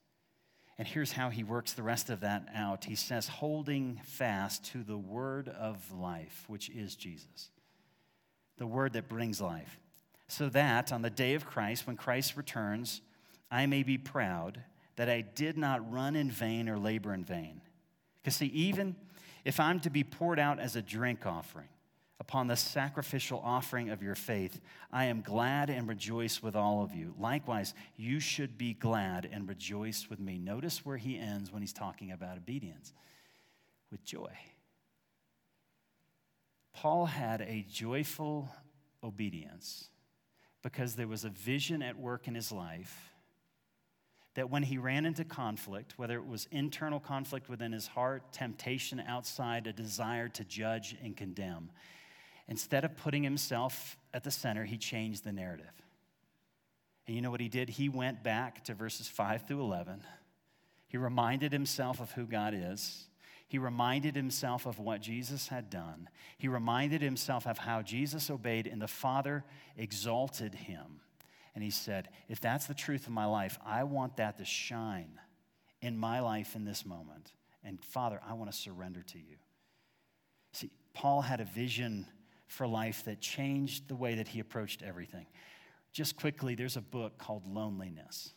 And 0.78 0.86
here's 0.86 1.12
how 1.12 1.30
he 1.30 1.42
works 1.42 1.72
the 1.72 1.82
rest 1.82 2.10
of 2.10 2.20
that 2.20 2.48
out. 2.54 2.84
He 2.84 2.94
says, 2.94 3.28
holding 3.28 4.00
fast 4.04 4.64
to 4.72 4.82
the 4.82 4.98
word 4.98 5.48
of 5.48 5.90
life, 5.92 6.44
which 6.48 6.68
is 6.68 6.94
Jesus, 6.94 7.50
the 8.58 8.66
word 8.66 8.92
that 8.92 9.08
brings 9.08 9.40
life, 9.40 9.78
so 10.28 10.48
that 10.50 10.92
on 10.92 11.02
the 11.02 11.10
day 11.10 11.34
of 11.34 11.46
Christ, 11.46 11.86
when 11.86 11.96
Christ 11.96 12.36
returns, 12.36 13.00
I 13.50 13.66
may 13.66 13.82
be 13.82 13.96
proud 13.96 14.60
that 14.96 15.08
I 15.08 15.22
did 15.22 15.56
not 15.56 15.90
run 15.90 16.16
in 16.16 16.30
vain 16.30 16.68
or 16.68 16.78
labor 16.78 17.14
in 17.14 17.24
vain. 17.24 17.60
Because, 18.22 18.36
see, 18.36 18.46
even 18.46 18.96
if 19.44 19.60
I'm 19.60 19.80
to 19.80 19.90
be 19.90 20.04
poured 20.04 20.38
out 20.38 20.58
as 20.58 20.74
a 20.74 20.82
drink 20.82 21.24
offering 21.24 21.68
upon 22.18 22.46
the 22.46 22.56
sacrificial 22.56 23.40
offering 23.44 23.90
of 23.90 24.02
your 24.02 24.14
faith, 24.14 24.60
I 24.90 25.06
am 25.06 25.20
glad 25.20 25.70
and 25.70 25.86
rejoice 25.86 26.42
with 26.42 26.56
all 26.56 26.82
of 26.82 26.94
you. 26.94 27.14
Likewise, 27.18 27.74
you 27.96 28.20
should 28.20 28.56
be 28.56 28.74
glad 28.74 29.28
and 29.30 29.48
rejoice 29.48 30.08
with 30.08 30.18
me. 30.18 30.38
Notice 30.38 30.84
where 30.84 30.96
he 30.96 31.18
ends 31.18 31.52
when 31.52 31.62
he's 31.62 31.72
talking 31.72 32.12
about 32.12 32.36
obedience 32.36 32.92
with 33.90 34.04
joy. 34.04 34.32
Paul 36.72 37.06
had 37.06 37.40
a 37.42 37.64
joyful 37.70 38.50
obedience 39.02 39.88
because 40.62 40.96
there 40.96 41.08
was 41.08 41.24
a 41.24 41.30
vision 41.30 41.82
at 41.82 41.98
work 41.98 42.28
in 42.28 42.34
his 42.34 42.50
life 42.50 43.12
that 44.34 44.50
when 44.50 44.62
he 44.62 44.76
ran 44.76 45.06
into 45.06 45.24
conflict, 45.24 45.94
whether 45.96 46.16
it 46.16 46.26
was 46.26 46.46
internal 46.50 47.00
conflict 47.00 47.48
within 47.48 47.72
his 47.72 47.86
heart, 47.86 48.30
temptation 48.32 49.00
outside, 49.00 49.66
a 49.66 49.72
desire 49.72 50.28
to 50.28 50.44
judge 50.44 50.94
and 51.02 51.16
condemn, 51.16 51.70
instead 52.48 52.84
of 52.84 52.96
putting 52.96 53.22
himself 53.22 53.96
at 54.14 54.24
the 54.24 54.30
center, 54.30 54.64
he 54.64 54.78
changed 54.78 55.24
the 55.24 55.32
narrative. 55.32 55.66
And 57.06 57.14
you 57.14 57.22
know 57.22 57.30
what 57.30 57.40
he 57.40 57.48
did? 57.48 57.68
He 57.68 57.88
went 57.88 58.22
back 58.22 58.64
to 58.64 58.74
verses 58.74 59.08
5 59.08 59.46
through 59.46 59.60
11. 59.60 60.02
He 60.88 60.96
reminded 60.96 61.52
himself 61.52 62.00
of 62.00 62.12
who 62.12 62.26
God 62.26 62.54
is. 62.54 63.06
He 63.48 63.58
reminded 63.58 64.16
himself 64.16 64.66
of 64.66 64.78
what 64.80 65.00
Jesus 65.00 65.48
had 65.48 65.70
done. 65.70 66.08
He 66.36 66.48
reminded 66.48 67.00
himself 67.00 67.46
of 67.46 67.58
how 67.58 67.82
Jesus 67.82 68.28
obeyed 68.28 68.66
and 68.66 68.82
the 68.82 68.88
Father 68.88 69.44
exalted 69.76 70.54
him. 70.54 71.00
And 71.54 71.62
he 71.62 71.70
said, 71.70 72.08
If 72.28 72.40
that's 72.40 72.66
the 72.66 72.74
truth 72.74 73.06
of 73.06 73.12
my 73.12 73.26
life, 73.26 73.58
I 73.64 73.84
want 73.84 74.16
that 74.16 74.38
to 74.38 74.44
shine 74.44 75.20
in 75.80 75.96
my 75.96 76.20
life 76.20 76.56
in 76.56 76.64
this 76.64 76.84
moment. 76.84 77.32
And 77.62 77.82
Father, 77.82 78.20
I 78.28 78.34
want 78.34 78.50
to 78.50 78.56
surrender 78.56 79.02
to 79.02 79.18
you. 79.18 79.36
See, 80.52 80.70
Paul 80.92 81.22
had 81.22 81.40
a 81.40 81.44
vision 81.44 82.06
for 82.46 82.66
life 82.66 83.04
that 83.04 83.20
changed 83.20 83.88
the 83.88 83.96
way 83.96 84.14
that 84.14 84.28
he 84.28 84.40
approached 84.40 84.82
everything. 84.82 85.26
Just 85.92 86.16
quickly, 86.16 86.54
there's 86.54 86.76
a 86.76 86.82
book 86.82 87.18
called 87.18 87.46
Loneliness. 87.46 88.32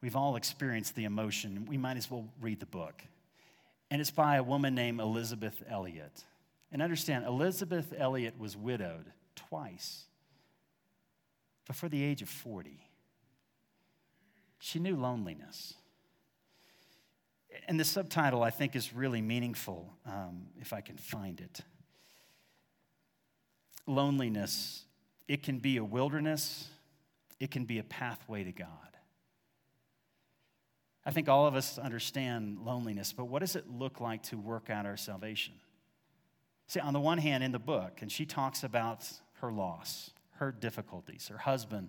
We've 0.00 0.16
all 0.16 0.36
experienced 0.36 0.94
the 0.94 1.04
emotion. 1.04 1.66
We 1.68 1.76
might 1.76 1.96
as 1.96 2.10
well 2.10 2.28
read 2.40 2.60
the 2.60 2.66
book. 2.66 3.02
And 3.90 4.00
it's 4.00 4.10
by 4.10 4.36
a 4.36 4.42
woman 4.42 4.74
named 4.74 5.00
Elisabeth 5.00 5.62
Elliot. 5.68 6.24
And 6.72 6.80
understand, 6.80 7.26
Elisabeth 7.26 7.92
Elliot 7.96 8.34
was 8.38 8.56
widowed 8.56 9.06
twice 9.34 10.04
before 11.66 11.88
the 11.88 12.02
age 12.02 12.22
of 12.22 12.28
40. 12.28 12.80
She 14.58 14.78
knew 14.78 14.96
loneliness. 14.96 15.74
And 17.66 17.78
the 17.78 17.84
subtitle, 17.84 18.42
I 18.42 18.50
think, 18.50 18.76
is 18.76 18.92
really 18.92 19.20
meaningful 19.20 19.92
um, 20.06 20.46
if 20.60 20.72
I 20.72 20.80
can 20.80 20.96
find 20.96 21.40
it. 21.40 21.60
Loneliness, 23.86 24.84
it 25.28 25.42
can 25.42 25.58
be 25.58 25.76
a 25.76 25.84
wilderness, 25.84 26.68
it 27.38 27.50
can 27.50 27.64
be 27.64 27.78
a 27.78 27.84
pathway 27.84 28.44
to 28.44 28.52
God. 28.52 28.68
I 31.04 31.12
think 31.12 31.28
all 31.28 31.46
of 31.46 31.54
us 31.54 31.78
understand 31.78 32.58
loneliness, 32.64 33.12
but 33.12 33.24
what 33.24 33.40
does 33.40 33.56
it 33.56 33.70
look 33.70 34.00
like 34.00 34.22
to 34.24 34.36
work 34.36 34.68
out 34.68 34.84
our 34.84 34.98
salvation? 34.98 35.54
See, 36.66 36.78
on 36.78 36.92
the 36.92 37.00
one 37.00 37.18
hand, 37.18 37.42
in 37.42 37.52
the 37.52 37.58
book, 37.58 37.98
and 38.00 38.12
she 38.12 38.26
talks 38.26 38.62
about 38.62 39.10
her 39.40 39.50
loss, 39.50 40.10
her 40.36 40.52
difficulties. 40.52 41.28
Her 41.28 41.38
husband 41.38 41.88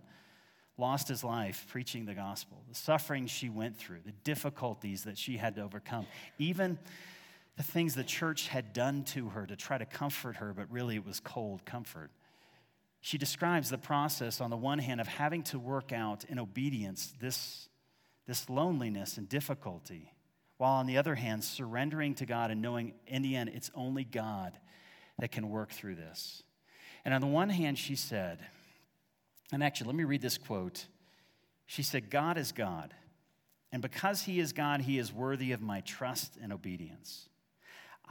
lost 0.77 1.07
his 1.07 1.23
life 1.23 1.67
preaching 1.69 2.05
the 2.05 2.13
gospel, 2.13 2.63
the 2.67 2.75
suffering 2.75 3.27
she 3.27 3.49
went 3.49 3.77
through, 3.77 3.99
the 4.05 4.13
difficulties 4.23 5.03
that 5.03 5.17
she 5.17 5.37
had 5.37 5.55
to 5.55 5.61
overcome, 5.61 6.07
even 6.39 6.79
the 7.57 7.63
things 7.63 7.95
the 7.95 8.03
church 8.03 8.47
had 8.47 8.73
done 8.73 9.03
to 9.03 9.29
her 9.29 9.45
to 9.45 9.55
try 9.55 9.77
to 9.77 9.85
comfort 9.85 10.37
her, 10.37 10.53
but 10.53 10.71
really 10.71 10.95
it 10.95 11.05
was 11.05 11.19
cold 11.19 11.65
comfort. 11.65 12.11
She 13.01 13.17
describes 13.17 13.69
the 13.69 13.77
process, 13.77 14.39
on 14.39 14.49
the 14.49 14.57
one 14.57 14.79
hand, 14.79 15.01
of 15.01 15.07
having 15.07 15.43
to 15.43 15.59
work 15.59 15.91
out 15.91 16.23
in 16.25 16.39
obedience 16.39 17.13
this, 17.19 17.67
this 18.27 18.49
loneliness 18.49 19.17
and 19.17 19.27
difficulty, 19.27 20.13
while 20.57 20.73
on 20.73 20.85
the 20.85 20.97
other 20.97 21.15
hand, 21.15 21.43
surrendering 21.43 22.13
to 22.15 22.25
God 22.25 22.51
and 22.51 22.61
knowing 22.61 22.93
in 23.07 23.23
the 23.23 23.35
end 23.35 23.49
it's 23.49 23.71
only 23.73 24.03
God 24.03 24.57
that 25.17 25.31
can 25.31 25.49
work 25.49 25.71
through 25.71 25.95
this. 25.95 26.43
And 27.03 27.13
on 27.13 27.21
the 27.21 27.27
one 27.27 27.49
hand, 27.49 27.79
she 27.79 27.95
said, 27.95 28.39
and 29.51 29.63
actually, 29.63 29.87
let 29.87 29.95
me 29.95 30.03
read 30.03 30.21
this 30.21 30.37
quote. 30.37 30.85
She 31.65 31.83
said, 31.83 32.09
God 32.09 32.37
is 32.37 32.51
God. 32.51 32.93
And 33.71 33.81
because 33.81 34.21
he 34.21 34.39
is 34.39 34.53
God, 34.53 34.81
he 34.81 34.99
is 34.99 35.11
worthy 35.11 35.51
of 35.51 35.61
my 35.61 35.81
trust 35.81 36.37
and 36.41 36.53
obedience. 36.53 37.29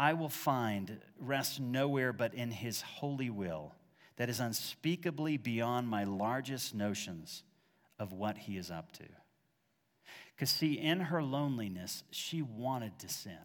I 0.01 0.15
will 0.15 0.31
find 0.31 0.99
rest 1.19 1.61
nowhere 1.61 2.15
but 2.15 2.33
in 2.33 2.51
his 2.51 2.81
holy 2.81 3.29
will 3.29 3.75
that 4.17 4.31
is 4.31 4.41
unspeakably 4.41 5.37
beyond 5.37 5.89
my 5.89 6.05
largest 6.05 6.75
notions 6.75 7.43
of 7.99 8.15
what 8.15 8.39
he 8.39 8.57
is 8.57 8.71
up 8.71 8.93
to. 8.93 9.05
Because, 10.35 10.49
see, 10.49 10.73
in 10.73 11.01
her 11.01 11.23
loneliness, 11.23 12.03
she 12.11 12.41
wanted 12.41 12.99
to 13.01 13.11
sin. 13.11 13.37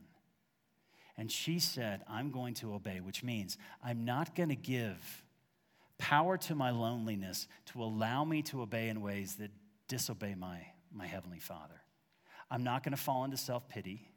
And 1.17 1.29
she 1.29 1.59
said, 1.59 2.03
I'm 2.09 2.31
going 2.31 2.53
to 2.55 2.73
obey, 2.73 3.01
which 3.01 3.21
means 3.21 3.57
I'm 3.83 4.05
not 4.05 4.33
going 4.33 4.47
to 4.47 4.55
give 4.55 5.25
power 5.97 6.37
to 6.37 6.55
my 6.55 6.71
loneliness 6.71 7.49
to 7.73 7.83
allow 7.83 8.23
me 8.23 8.41
to 8.43 8.61
obey 8.61 8.87
in 8.87 9.01
ways 9.01 9.35
that 9.35 9.51
disobey 9.89 10.35
my, 10.35 10.59
my 10.93 11.05
Heavenly 11.05 11.39
Father. 11.39 11.81
I'm 12.49 12.63
not 12.63 12.81
going 12.81 12.95
to 12.95 13.01
fall 13.01 13.25
into 13.25 13.35
self 13.35 13.67
pity, 13.67 14.07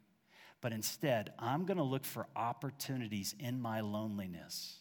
but 0.61 0.73
instead, 0.73 1.31
I'm 1.39 1.65
going 1.65 1.77
to 1.77 1.83
look 1.83 2.05
for 2.05 2.27
opportunities 2.35 3.35
in 3.39 3.61
my 3.61 3.81
loneliness 3.81 4.79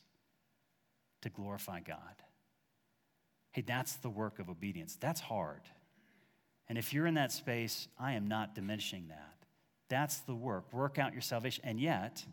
to 1.23 1.29
glorify 1.29 1.81
God. 1.81 2.23
Hey, 3.53 3.63
that's 3.63 3.97
the 3.97 4.11
work 4.11 4.39
of 4.39 4.49
obedience. 4.49 4.97
That's 5.01 5.21
hard. 5.21 5.63
And 6.69 6.77
if 6.77 6.93
you're 6.93 7.07
in 7.07 7.15
that 7.15 7.33
space, 7.33 7.89
I 7.99 8.13
am 8.13 8.29
not 8.29 8.55
diminishing 8.55 9.09
that. 9.09 9.35
That's 9.89 10.19
the 10.19 10.35
work. 10.35 10.73
Work 10.73 10.99
out 10.99 11.13
your 11.13 11.23
salvation. 11.23 11.65
And 11.65 11.81
yet, 11.81 12.25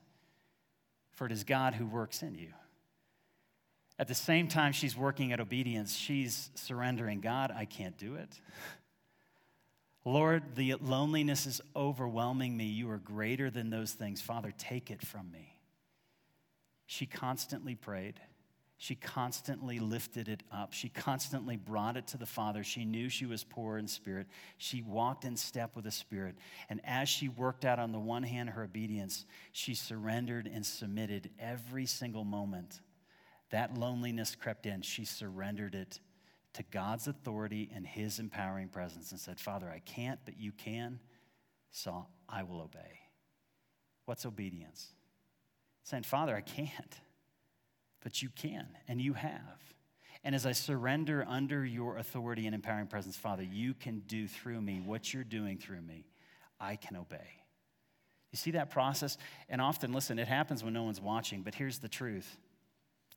for 1.14 1.26
it 1.26 1.32
is 1.32 1.44
God 1.44 1.74
who 1.74 1.86
works 1.86 2.22
in 2.22 2.36
you. 2.36 2.50
At 3.98 4.10
the 4.10 4.16
same 4.16 4.50
time, 4.50 4.74
she's 4.74 4.98
working 4.98 5.32
at 5.32 5.40
obedience. 5.40 5.96
She's 5.96 6.50
surrendering 6.56 7.22
God, 7.22 7.52
I 7.56 7.66
can't 7.66 7.98
do 7.98 8.16
it. 8.16 8.40
Lord, 10.06 10.56
the 10.56 10.76
loneliness 10.76 11.48
is 11.48 11.62
overwhelming 11.76 12.56
me. 12.56 12.66
You 12.66 12.92
are 12.92 12.98
greater 12.98 13.50
than 13.50 13.72
those 13.72 13.92
things. 13.92 14.22
Father, 14.22 14.54
take 14.56 14.92
it 14.92 15.02
from 15.02 15.32
me. 15.32 15.58
She 16.86 17.08
constantly 17.08 17.74
prayed. 17.74 18.20
She 18.78 18.94
constantly 18.94 19.80
lifted 19.80 20.28
it 20.28 20.44
up. 20.52 20.74
She 20.74 20.90
constantly 20.90 21.56
brought 21.56 21.98
it 21.98 22.08
to 22.08 22.18
the 22.18 22.26
Father. 22.26 22.64
She 22.64 22.86
knew 22.86 23.10
she 23.10 23.26
was 23.26 23.44
poor 23.44 23.80
in 23.80 23.88
spirit. 23.88 24.28
She 24.58 24.84
walked 24.84 25.26
in 25.26 25.38
step 25.38 25.76
with 25.76 25.86
the 25.86 25.92
Spirit. 25.92 26.36
And 26.70 26.82
as 26.84 27.10
she 27.10 27.30
worked 27.30 27.66
out, 27.66 27.80
on 27.80 27.92
the 27.92 28.00
one 28.00 28.24
hand, 28.24 28.50
her 28.50 28.64
obedience, 28.64 29.26
she 29.54 29.74
surrendered 29.74 30.46
and 30.46 30.64
submitted 30.66 31.32
every 31.40 31.86
single 31.86 32.26
moment 32.26 32.82
that 33.50 33.78
loneliness 33.78 34.36
crept 34.36 34.66
in, 34.66 34.82
she 34.82 35.06
surrendered 35.06 35.74
it 35.74 36.00
to 36.56 36.64
God's 36.64 37.08
authority 37.08 37.70
and 37.76 37.86
His 37.86 38.20
empowering 38.20 38.70
presence 38.70 39.12
and 39.12 39.20
said, 39.20 39.40
Father, 39.40 39.70
I 39.70 39.80
can't, 39.80 40.20
but 40.24 40.40
you 40.40 40.52
can, 40.52 41.00
so 41.72 42.08
I 42.30 42.44
will 42.44 42.62
obey. 42.62 43.00
What's 44.06 44.26
obedience? 44.26 44.88
Saying, 45.84 46.04
Father, 46.04 46.36
I 46.36 46.42
can't, 46.42 47.00
but 48.02 48.22
you 48.22 48.30
can, 48.30 48.68
and 48.88 49.02
you 49.02 49.14
have. 49.14 49.74
And 50.24 50.34
as 50.34 50.46
I 50.46 50.54
surrender 50.54 51.26
under 51.28 51.66
your 51.66 51.98
authority 51.98 52.46
and 52.46 52.56
empowering 52.56 52.88
presence, 52.88 53.18
Father, 53.18 53.44
you 53.44 53.74
can 53.74 54.00
do 54.08 54.28
through 54.28 54.62
me 54.62 54.82
what 54.84 55.14
you're 55.14 55.24
doing 55.24 55.58
through 55.58 55.82
me. 55.82 56.08
I 56.60 56.78
can 56.78 56.96
obey. 56.96 57.44
You 58.32 58.38
see 58.38 58.52
that 58.52 58.72
process? 58.72 59.18
And 59.50 59.62
often, 59.62 59.92
listen, 59.92 60.20
it 60.20 60.28
happens 60.28 60.64
when 60.64 60.74
no 60.74 60.84
one's 60.84 61.02
watching, 61.02 61.42
but 61.42 61.54
here's 61.54 61.80
the 61.80 61.90
truth 61.90 62.38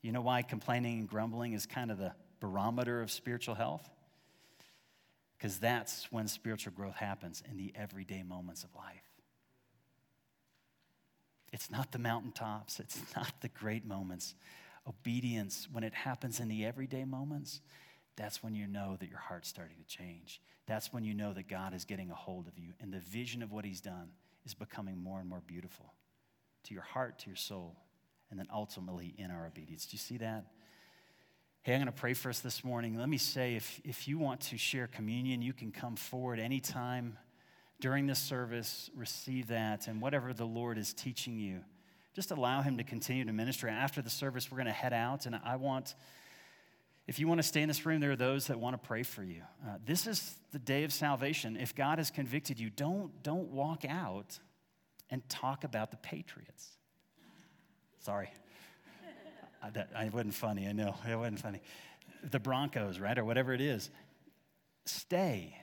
you 0.01 0.13
know 0.13 0.21
why 0.21 0.43
complaining 0.43 1.01
and 1.01 1.09
grumbling 1.09 1.55
is 1.55 1.67
kind 1.67 1.91
of 1.91 1.99
the 1.99 2.13
barometer 2.41 3.01
of 3.01 3.11
spiritual 3.11 3.55
health? 3.55 3.89
Because 5.37 5.59
that's 5.59 6.11
when 6.11 6.27
spiritual 6.27 6.73
growth 6.73 6.97
happens 6.97 7.43
in 7.49 7.57
the 7.57 7.73
everyday 7.77 8.23
moments 8.23 8.65
of 8.65 8.75
life. 8.75 9.03
It's 11.53 11.71
not 11.71 11.93
the 11.93 11.99
mountaintops, 11.99 12.81
it's 12.81 13.01
not 13.17 13.33
the 13.41 13.49
great 13.49 13.87
moments. 13.87 14.35
Obedience, 14.87 15.69
when 15.71 15.85
it 15.85 15.95
happens 15.95 16.41
in 16.41 16.49
the 16.49 16.65
everyday 16.65 17.05
moments, 17.05 17.61
that's 18.17 18.43
when 18.43 18.55
you 18.55 18.67
know 18.67 18.97
that 18.99 19.09
your 19.09 19.19
heart's 19.19 19.49
starting 19.49 19.77
to 19.77 19.85
change. 19.85 20.41
That's 20.67 20.93
when 20.93 21.05
you 21.05 21.15
know 21.15 21.33
that 21.35 21.49
God 21.49 21.73
is 21.73 21.85
getting 21.85 22.11
a 22.11 22.15
hold 22.15 22.49
of 22.49 22.59
you 22.59 22.73
and 22.81 22.93
the 22.93 23.01
vision 23.01 23.43
of 23.43 23.53
what 23.53 23.65
He's 23.65 23.81
done 23.81 24.11
is 24.45 24.55
becoming 24.55 24.99
more 24.99 25.21
and 25.21 25.29
more 25.29 25.43
beautiful 25.47 25.93
to 26.65 26.75
your 26.75 26.83
heart, 26.83 27.19
to 27.21 27.27
your 27.29 27.37
soul, 27.37 27.77
and 28.31 28.39
then 28.39 28.49
ultimately 28.53 29.15
in 29.19 29.31
our 29.31 29.47
obedience. 29.47 29.87
Do 29.87 29.95
you 29.95 29.99
see 29.99 30.17
that? 30.19 30.47
Hey, 31.63 31.75
I'm 31.75 31.81
going 31.81 31.87
to 31.87 31.93
pray 31.93 32.15
for 32.15 32.31
us 32.31 32.39
this 32.39 32.65
morning. 32.65 32.97
Let 32.97 33.09
me 33.09 33.19
say 33.19 33.57
if, 33.57 33.81
if 33.85 34.09
you 34.09 34.17
want 34.17 34.41
to 34.43 34.57
share 34.57 34.87
communion, 34.87 35.43
you 35.43 35.53
can 35.53 35.71
come 35.71 35.97
forward 35.97 36.39
anytime 36.39 37.19
during 37.81 38.07
this 38.07 38.21
service, 38.21 38.91
receive 38.95 39.49
that, 39.49 39.87
and 39.87 40.01
whatever 40.01 40.33
the 40.33 40.47
Lord 40.47 40.79
is 40.79 40.95
teaching 40.95 41.39
you, 41.39 41.61
just 42.15 42.31
allow 42.31 42.63
Him 42.63 42.79
to 42.79 42.85
continue 42.85 43.25
to 43.25 43.33
minister. 43.33 43.69
After 43.69 44.01
the 44.01 44.09
service, 44.09 44.51
we're 44.51 44.57
going 44.57 44.67
to 44.67 44.73
head 44.73 44.93
out, 44.93 45.27
and 45.27 45.39
I 45.45 45.57
want, 45.57 45.95
if 47.07 47.19
you 47.19 47.29
want 47.29 47.41
to 47.41 47.47
stay 47.47 47.61
in 47.61 47.69
this 47.69 47.85
room, 47.85 48.01
there 48.01 48.13
are 48.13 48.17
those 48.17 48.47
that 48.47 48.59
want 48.59 48.81
to 48.81 48.87
pray 48.87 49.03
for 49.03 49.23
you. 49.23 49.43
Uh, 49.67 49.75
this 49.85 50.07
is 50.07 50.37
the 50.53 50.59
day 50.61 50.85
of 50.85 50.93
salvation. 50.93 51.57
If 51.57 51.75
God 51.75 51.99
has 51.99 52.11
convicted 52.11 52.59
you, 52.59 52.71
don't, 52.71 53.23
don't 53.23 53.51
walk 53.51 53.85
out 53.85 54.39
and 55.11 55.29
talk 55.29 55.65
about 55.65 55.91
the 55.91 55.99
Patriots. 55.99 56.79
Sorry. 57.99 58.31
I, 59.63 59.71
that, 59.71 59.91
I 59.97 60.09
wasn't 60.09 60.35
funny, 60.35 60.67
I 60.67 60.73
know. 60.73 60.95
It 61.09 61.17
wasn't 61.17 61.41
funny. 61.41 61.61
The 62.31 62.41
Broncos, 62.41 62.99
right? 62.99 63.19
Or 63.19 63.25
whatever 63.25 63.53
it 63.53 63.61
is. 63.61 63.91
Stay. 64.87 65.57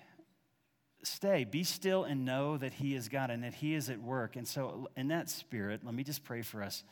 Stay. 1.03 1.43
Be 1.43 1.63
still 1.63 2.03
and 2.03 2.25
know 2.25 2.57
that 2.57 2.73
He 2.73 2.95
is 2.95 3.09
God 3.09 3.29
and 3.29 3.43
that 3.43 3.53
He 3.53 3.73
is 3.73 3.89
at 3.89 4.01
work. 4.01 4.35
And 4.35 4.47
so, 4.47 4.89
in 4.95 5.09
that 5.09 5.29
spirit, 5.29 5.81
let 5.83 5.93
me 5.93 6.03
just 6.03 6.23
pray 6.23 6.41
for 6.41 6.63
us. 6.63 6.83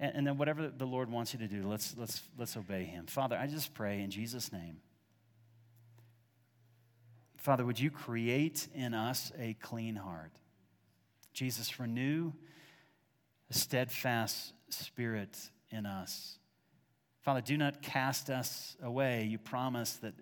And, 0.00 0.12
and 0.16 0.26
then, 0.26 0.38
whatever 0.38 0.68
the 0.68 0.86
Lord 0.86 1.10
wants 1.10 1.32
you 1.32 1.38
to 1.40 1.48
do, 1.48 1.66
let's, 1.66 1.94
let's, 1.96 2.22
let's 2.38 2.56
obey 2.56 2.84
Him. 2.84 3.06
Father, 3.06 3.36
I 3.36 3.46
just 3.46 3.74
pray 3.74 4.00
in 4.00 4.10
Jesus' 4.10 4.52
name. 4.52 4.78
Father, 7.36 7.64
would 7.64 7.78
you 7.78 7.90
create 7.90 8.68
in 8.74 8.94
us 8.94 9.30
a 9.38 9.54
clean 9.60 9.96
heart? 9.96 10.32
Jesus, 11.34 11.78
renew 11.78 12.32
a 13.50 13.54
steadfast 13.54 14.54
spirit 14.70 15.36
in 15.70 15.84
us. 15.84 16.38
Father, 17.24 17.40
do 17.40 17.56
not 17.56 17.80
cast 17.80 18.28
us 18.28 18.76
away. 18.82 19.24
You 19.24 19.38
promise 19.38 19.94
that 19.94 20.12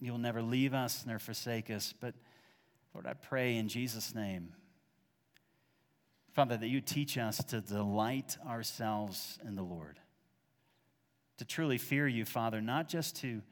you'll 0.00 0.16
never 0.16 0.40
leave 0.40 0.72
us 0.72 1.04
nor 1.06 1.18
forsake 1.18 1.70
us. 1.70 1.92
But 2.00 2.14
Lord, 2.94 3.06
I 3.06 3.12
pray 3.12 3.56
in 3.56 3.68
Jesus' 3.68 4.14
name, 4.14 4.54
Father, 6.32 6.56
that 6.56 6.66
you 6.66 6.80
teach 6.80 7.18
us 7.18 7.44
to 7.44 7.60
delight 7.60 8.38
ourselves 8.48 9.38
in 9.46 9.54
the 9.54 9.62
Lord, 9.62 10.00
to 11.36 11.44
truly 11.44 11.76
fear 11.76 12.08
you, 12.08 12.24
Father, 12.24 12.62
not 12.62 12.88
just 12.88 13.16
to 13.16 13.42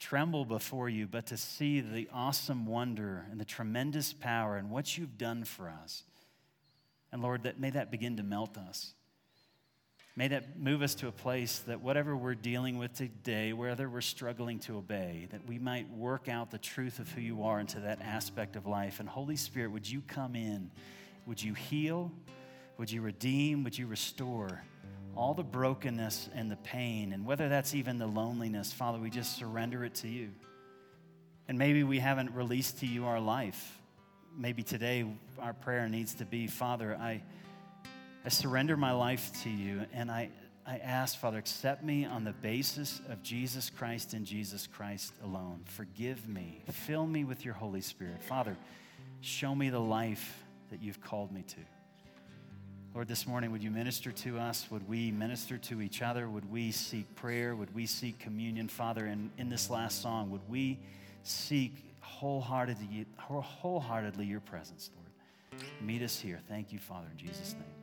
tremble 0.00 0.44
before 0.44 0.88
you, 0.88 1.06
but 1.06 1.26
to 1.26 1.36
see 1.36 1.80
the 1.80 2.08
awesome 2.12 2.66
wonder 2.66 3.26
and 3.30 3.40
the 3.40 3.44
tremendous 3.44 4.12
power 4.12 4.56
and 4.56 4.70
what 4.70 4.98
you've 4.98 5.16
done 5.16 5.44
for 5.44 5.68
us. 5.68 6.02
And 7.12 7.22
Lord, 7.22 7.44
that 7.44 7.60
may 7.60 7.70
that 7.70 7.92
begin 7.92 8.16
to 8.16 8.24
melt 8.24 8.58
us. 8.58 8.94
May 10.16 10.28
that 10.28 10.60
move 10.60 10.82
us 10.82 10.94
to 10.96 11.08
a 11.08 11.12
place 11.12 11.58
that 11.66 11.80
whatever 11.80 12.16
we're 12.16 12.36
dealing 12.36 12.78
with 12.78 12.94
today, 12.94 13.52
whether 13.52 13.88
we're 13.88 14.00
struggling 14.00 14.60
to 14.60 14.76
obey, 14.76 15.26
that 15.32 15.44
we 15.48 15.58
might 15.58 15.90
work 15.90 16.28
out 16.28 16.52
the 16.52 16.58
truth 16.58 17.00
of 17.00 17.10
who 17.10 17.20
you 17.20 17.42
are 17.42 17.58
into 17.58 17.80
that 17.80 18.00
aspect 18.00 18.54
of 18.54 18.64
life. 18.64 19.00
And 19.00 19.08
Holy 19.08 19.34
Spirit, 19.34 19.72
would 19.72 19.90
you 19.90 20.02
come 20.06 20.36
in? 20.36 20.70
Would 21.26 21.42
you 21.42 21.54
heal? 21.54 22.12
Would 22.78 22.92
you 22.92 23.00
redeem? 23.02 23.64
Would 23.64 23.76
you 23.76 23.88
restore 23.88 24.62
all 25.16 25.34
the 25.34 25.42
brokenness 25.42 26.28
and 26.32 26.48
the 26.48 26.56
pain? 26.56 27.12
And 27.12 27.26
whether 27.26 27.48
that's 27.48 27.74
even 27.74 27.98
the 27.98 28.06
loneliness, 28.06 28.72
Father, 28.72 29.00
we 29.00 29.10
just 29.10 29.36
surrender 29.36 29.84
it 29.84 29.96
to 29.96 30.08
you. 30.08 30.30
And 31.48 31.58
maybe 31.58 31.82
we 31.82 31.98
haven't 31.98 32.32
released 32.32 32.78
to 32.80 32.86
you 32.86 33.06
our 33.06 33.18
life. 33.18 33.80
Maybe 34.38 34.62
today 34.62 35.06
our 35.40 35.54
prayer 35.54 35.88
needs 35.88 36.14
to 36.14 36.24
be 36.24 36.46
Father, 36.46 36.96
I. 37.00 37.22
I 38.24 38.30
surrender 38.30 38.76
my 38.76 38.92
life 38.92 39.30
to 39.42 39.50
you, 39.50 39.84
and 39.92 40.10
I, 40.10 40.30
I 40.66 40.78
ask, 40.78 41.18
Father, 41.18 41.36
accept 41.36 41.84
me 41.84 42.06
on 42.06 42.24
the 42.24 42.32
basis 42.32 43.02
of 43.10 43.22
Jesus 43.22 43.68
Christ 43.68 44.14
and 44.14 44.24
Jesus 44.24 44.66
Christ 44.66 45.12
alone. 45.22 45.60
Forgive 45.66 46.26
me. 46.26 46.62
Fill 46.70 47.06
me 47.06 47.24
with 47.24 47.44
your 47.44 47.52
Holy 47.52 47.82
Spirit. 47.82 48.22
Father, 48.22 48.56
show 49.20 49.54
me 49.54 49.68
the 49.68 49.80
life 49.80 50.42
that 50.70 50.80
you've 50.80 51.02
called 51.02 51.32
me 51.32 51.42
to. 51.42 51.60
Lord, 52.94 53.08
this 53.08 53.26
morning, 53.26 53.52
would 53.52 53.62
you 53.62 53.70
minister 53.70 54.10
to 54.12 54.38
us? 54.38 54.68
Would 54.70 54.88
we 54.88 55.10
minister 55.10 55.58
to 55.58 55.82
each 55.82 56.00
other? 56.00 56.26
Would 56.26 56.50
we 56.50 56.70
seek 56.70 57.14
prayer? 57.16 57.54
Would 57.54 57.74
we 57.74 57.84
seek 57.84 58.18
communion? 58.20 58.68
Father, 58.68 59.06
in, 59.06 59.30
in 59.36 59.50
this 59.50 59.68
last 59.68 60.00
song, 60.00 60.30
would 60.30 60.48
we 60.48 60.78
seek 61.24 61.72
wholeheartedly, 62.00 63.04
wholeheartedly 63.18 64.24
your 64.24 64.40
presence, 64.40 64.90
Lord? 64.94 65.62
Meet 65.82 66.02
us 66.02 66.18
here. 66.18 66.40
Thank 66.48 66.72
you, 66.72 66.78
Father, 66.78 67.08
in 67.12 67.18
Jesus' 67.18 67.52
name. 67.52 67.73